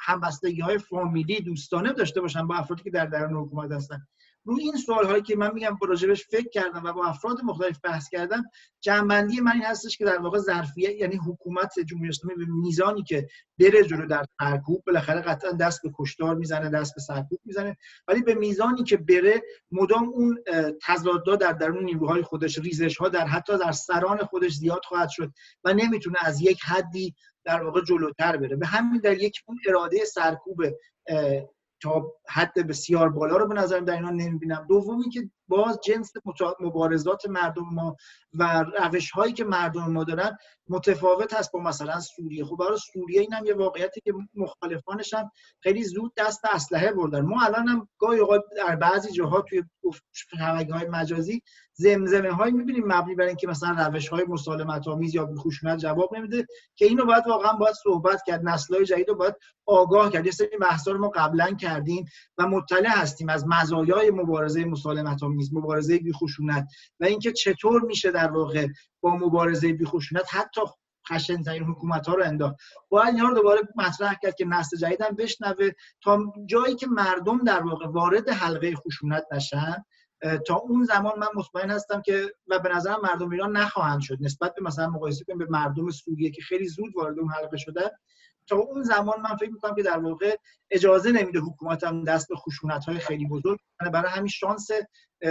[0.02, 4.08] همبستگی های فامیلی دوستانه داشته باشن با افرادی که در درون حکومت هستن.
[4.48, 8.10] روی این سوال هایی که من میگم راجبش فکر کردم و با افراد مختلف بحث
[8.10, 8.44] کردم
[8.82, 13.28] جنبندی من این هستش که در واقع ظرفیت یعنی حکومت جمهوری اسلامی به میزانی که
[13.60, 17.78] بره جلو در سرکوب بالاخره قطعا دست به کشتار می‌زنه دست به سرکوب می‌زنه
[18.08, 19.42] ولی به میزانی که بره
[19.72, 20.44] مدام اون
[20.88, 25.32] تضادها در درون نیروهای خودش ریزش ها در حتی در سران خودش زیاد خواهد شد
[25.64, 28.56] و نمی‌تونه از یک حدی در واقع جلوتر بره.
[28.56, 30.62] به همین در یک اون اراده سرکوب
[31.82, 34.66] تا حد بسیار بالا رو به نظر در اینا نمی‌بینم.
[34.70, 36.12] دومی که باز جنس
[36.60, 37.96] مبارزات مردم ما
[38.34, 40.38] و روش هایی که مردم ما دارن
[40.70, 42.46] متفاوت هست با مثلا سوریه.
[42.46, 45.32] خب برای سوریه اینم یه واقعیتی که مخالفانش هم
[45.64, 47.22] خیلی زود دست اسلحه بردن.
[47.22, 49.64] ما الان هم گاهی اوقات در بعضی جاها توی
[50.40, 51.42] های مجازی
[51.74, 56.46] زمزمه هایی می‌بینیم مبنی بر اینکه مثلا روش های مسالمت آمیز یا خشونت جواب نمیده
[56.76, 59.36] که اینو باید واقعا باید صحبت کرد های جدید رو باید
[59.66, 60.26] آگاه کرد.
[60.26, 62.06] یه سری بحثا رو ما قبلا کردیم
[62.38, 66.68] و مطلع هستیم از مزایای مبارزه مسالمت آمیز مبارزه بی خشونت
[67.00, 68.68] و اینکه چطور میشه در واقع
[69.02, 70.62] با مبارزه بی خشونت حتی
[71.12, 72.56] خشن ترین حکومت ها رو انداخت.
[72.90, 75.70] باید اینا رو دوباره مطرح کرد که نسل جدید هم بشنوه
[76.04, 79.86] تا جایی که مردم در واقع وارد حلقه خشونت نشن
[80.48, 84.18] تا اون زمان من مطمئن هستم که و به نظرم مردم ایران نخواهند شد.
[84.22, 87.92] نسبت به مثلا مقایسه کنیم به مردم سوریه که خیلی زود وارد اون حلقه شده
[88.48, 90.38] تا اون زمان من فکر می‌کنم که در واقع
[90.72, 94.68] اجازه نمیده حکومت هم دست به خشونت های خیلی بزرگ برای همین شانس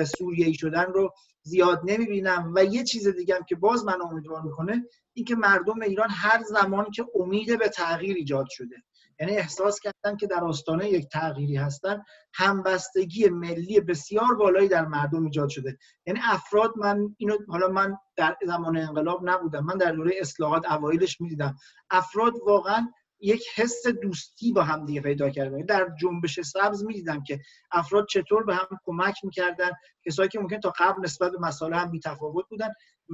[0.07, 1.13] سوریه‌ای شدن رو
[1.43, 2.53] زیاد نمی‌بینم.
[2.57, 6.91] و یه چیز دیگه هم که باز من امیدوار می‌کنه اینکه مردم ایران هر زمان
[6.91, 8.77] که امید به تغییر ایجاد شده
[9.21, 12.03] یعنی احساس کردن که در آستانه یک تغییری هستن
[12.35, 15.79] همبستگی ملی بسیار بالایی در مردم ایجاد شده.
[16.07, 21.21] یعنی افراد من اینو حالا من در زمان انقلاب نبودم من در دوره اصلاحات اوایلش
[21.21, 21.57] می‌دیدم.
[21.91, 22.89] افراد واقعا
[23.27, 27.41] یک حس دوستی با هم دیگه پیدا کردن در جنبش سبز می‌دیدم که
[27.73, 29.71] افراد چطور به هم کمک می‌کردن.
[30.07, 32.69] کسایی که ممکن تا قبل نسبت به مسائل هم بی‌تفاوت بودن.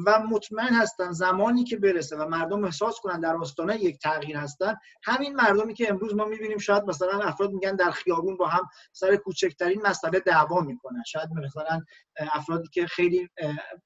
[0.06, 4.76] و مطمئن هستم زمانی که برسه و مردم احساس کنن در آستانه یک تغییر هستن
[5.02, 9.16] همین مردمی که امروز ما می‌بینیم شاید مثلا افراد میگن در خیابون با هم سر
[9.16, 11.02] کوچکترین مسئله دعوا می‌کنن.
[11.06, 11.80] شاید مثلا
[12.16, 13.28] افرادی که خیلی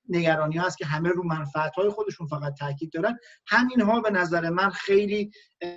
[0.08, 3.18] نگرانی هست که همه رو منفعت های خودشون فقط تاکید دارن.
[3.46, 5.30] همین ها به نظر من خیلی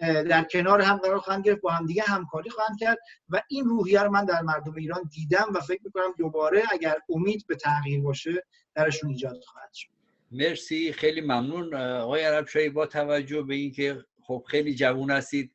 [0.04, 2.98] در کنار هم قرار خواهند گرفت با هم دیگه همکاری خواهند کرد
[3.30, 7.46] و این روحیه رو من در مردم ایران دیدم و فکر می‌کنم دوباره اگر امید
[7.48, 9.99] به تغییر باشه درشون ایجاد خواهد شد.
[10.32, 11.74] مرسی خیلی ممنون.
[11.76, 15.54] آقای عرب شایی با توجه به اینکه خب خیلی جوون هستید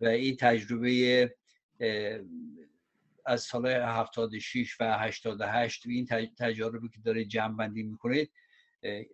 [0.00, 1.34] و این تجربه
[3.26, 6.06] از سال 76 و 88 و این
[6.38, 8.30] تجاربی که داره جمع بندی می‌کنید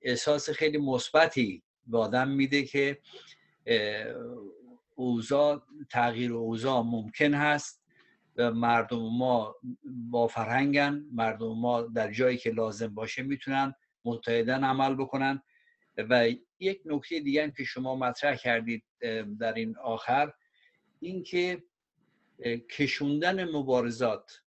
[0.02, 2.98] احساس خیلی مثبتی به آدم میده که
[4.94, 7.82] اوضاع تغییر اوضاع ممکن هست
[8.36, 9.56] و مردم ما
[10.10, 13.74] با فرهنگن مردم ما در جایی که لازم باشه می‌تونن
[14.06, 15.42] متحدن عمل بکنن
[15.96, 16.28] و
[16.60, 18.84] یک نکته دیگه هم که شما مطرح کردید
[19.38, 20.32] در این آخر
[21.00, 21.62] اینکه
[22.70, 24.42] کشوندن مبارزات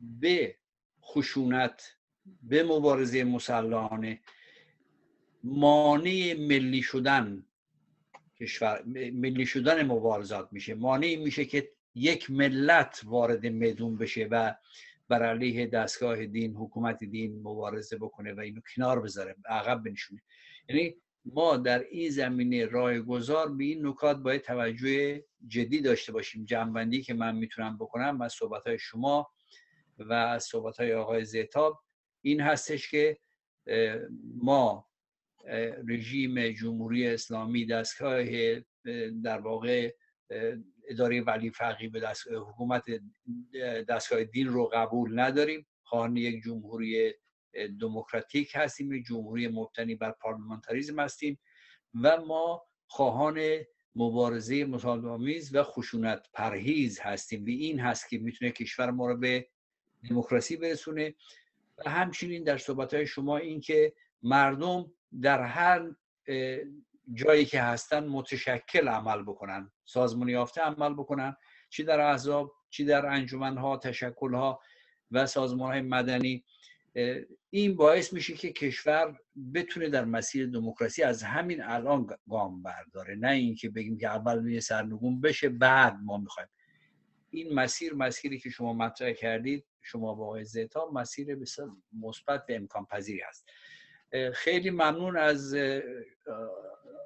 [0.00, 0.56] به
[1.02, 1.96] خشونت
[2.42, 4.20] به مبارزه مسلحانه
[5.44, 7.44] مانع ملی شدن
[8.40, 10.74] کشور ملی شدن مبارزات میشه.
[10.74, 14.54] مانع میشه که یک ملت وارد میدون بشه و
[15.08, 20.22] بر علیه دستگاه دین حکومت دین مبارزه بکنه و اینو کنار بذاره عقب بنشونه.
[20.68, 20.94] یعنی
[21.24, 26.44] ما در این زمینه راه گذار به این نکات باید توجه جدی داشته باشیم.
[26.44, 29.30] جنبندی که من می‌تونم بکنم از صحبت های شما
[29.98, 31.80] و از صحبت های آقای زیتاب
[32.22, 33.18] این هستش که
[34.34, 34.88] ما
[35.88, 38.24] رژیم جمهوری اسلامی دستگاه
[39.22, 39.94] در واقع
[40.88, 42.84] اداره ولی فقی به دست حکومت
[43.88, 45.66] دستگاه دین رو قبول نداریم.
[45.82, 47.14] خواهان یک جمهوری
[47.80, 51.38] دموکراتیک هستیم جمهوری مبتنی بر پارلمانتاریزم هستیم
[52.02, 53.40] و ما خواهان
[53.94, 57.44] مبارزه مسالمامیز و خشونت پرهیز هستیم.
[57.44, 59.48] و این هست که می‌تونه کشور ما رو به
[60.10, 61.14] دموکراسی برسونه.
[61.78, 65.94] و همچنین در صحبت های شما این که مردم در هر
[67.14, 71.36] جایی که هستن متشکل عمل بکنن سازمانی یافته عمل بکنن
[71.70, 74.60] چی در احزاب چی در انجمنها تشکلها
[75.10, 76.44] و سازمان های مدنی
[77.50, 79.18] این باعث میشه که کشور
[79.54, 83.14] بتونه در مسیر دموکراسی از همین الان گام برداره.
[83.14, 86.48] نه اینکه بگیم که اول یه سرنگون بشه بعد ما می‌خوایم.
[87.30, 92.52] این مسیر مسیری که شما مطرح کردید شما با آقای زیتا مسیر بسیار مثبت و
[92.52, 93.48] امکان پذیری هست
[94.32, 95.54] خیلی ممنون از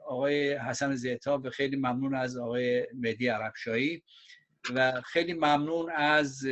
[0.07, 4.03] آقای حسن زیتا و خیلی ممنون از آقای مهدی عربشایی
[4.75, 6.47] و خیلی ممنون از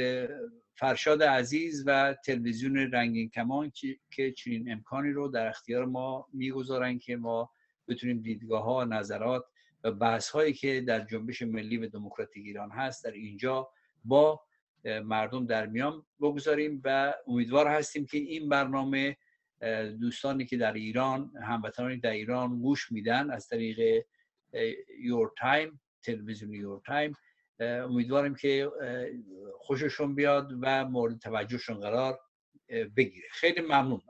[0.74, 3.72] فرشاد عزیز و تلویزیون رنگین کمان
[4.10, 7.50] که چنین امکانی رو در اختیار ما می‌گذارن که ما
[7.88, 9.44] بتونیم دیدگاه ها نظرات
[9.84, 13.68] و بحث هایی که در جنبش ملی و دموکراتیک ایران هست در اینجا
[14.04, 14.40] با
[15.04, 19.16] مردم در میان بگذاریم و امیدوار هستیم که این برنامه
[20.00, 24.04] دوستانی که در ایران هموطنانی در ایران گوش میدن از طریق
[25.02, 27.16] Your Time تلویزیون Your Time
[27.60, 28.70] امیدواریم که
[29.58, 32.18] خوششون بیاد و مورد توجهشون قرار
[32.96, 33.28] بگیره.
[33.30, 34.00] خیلی ممنون.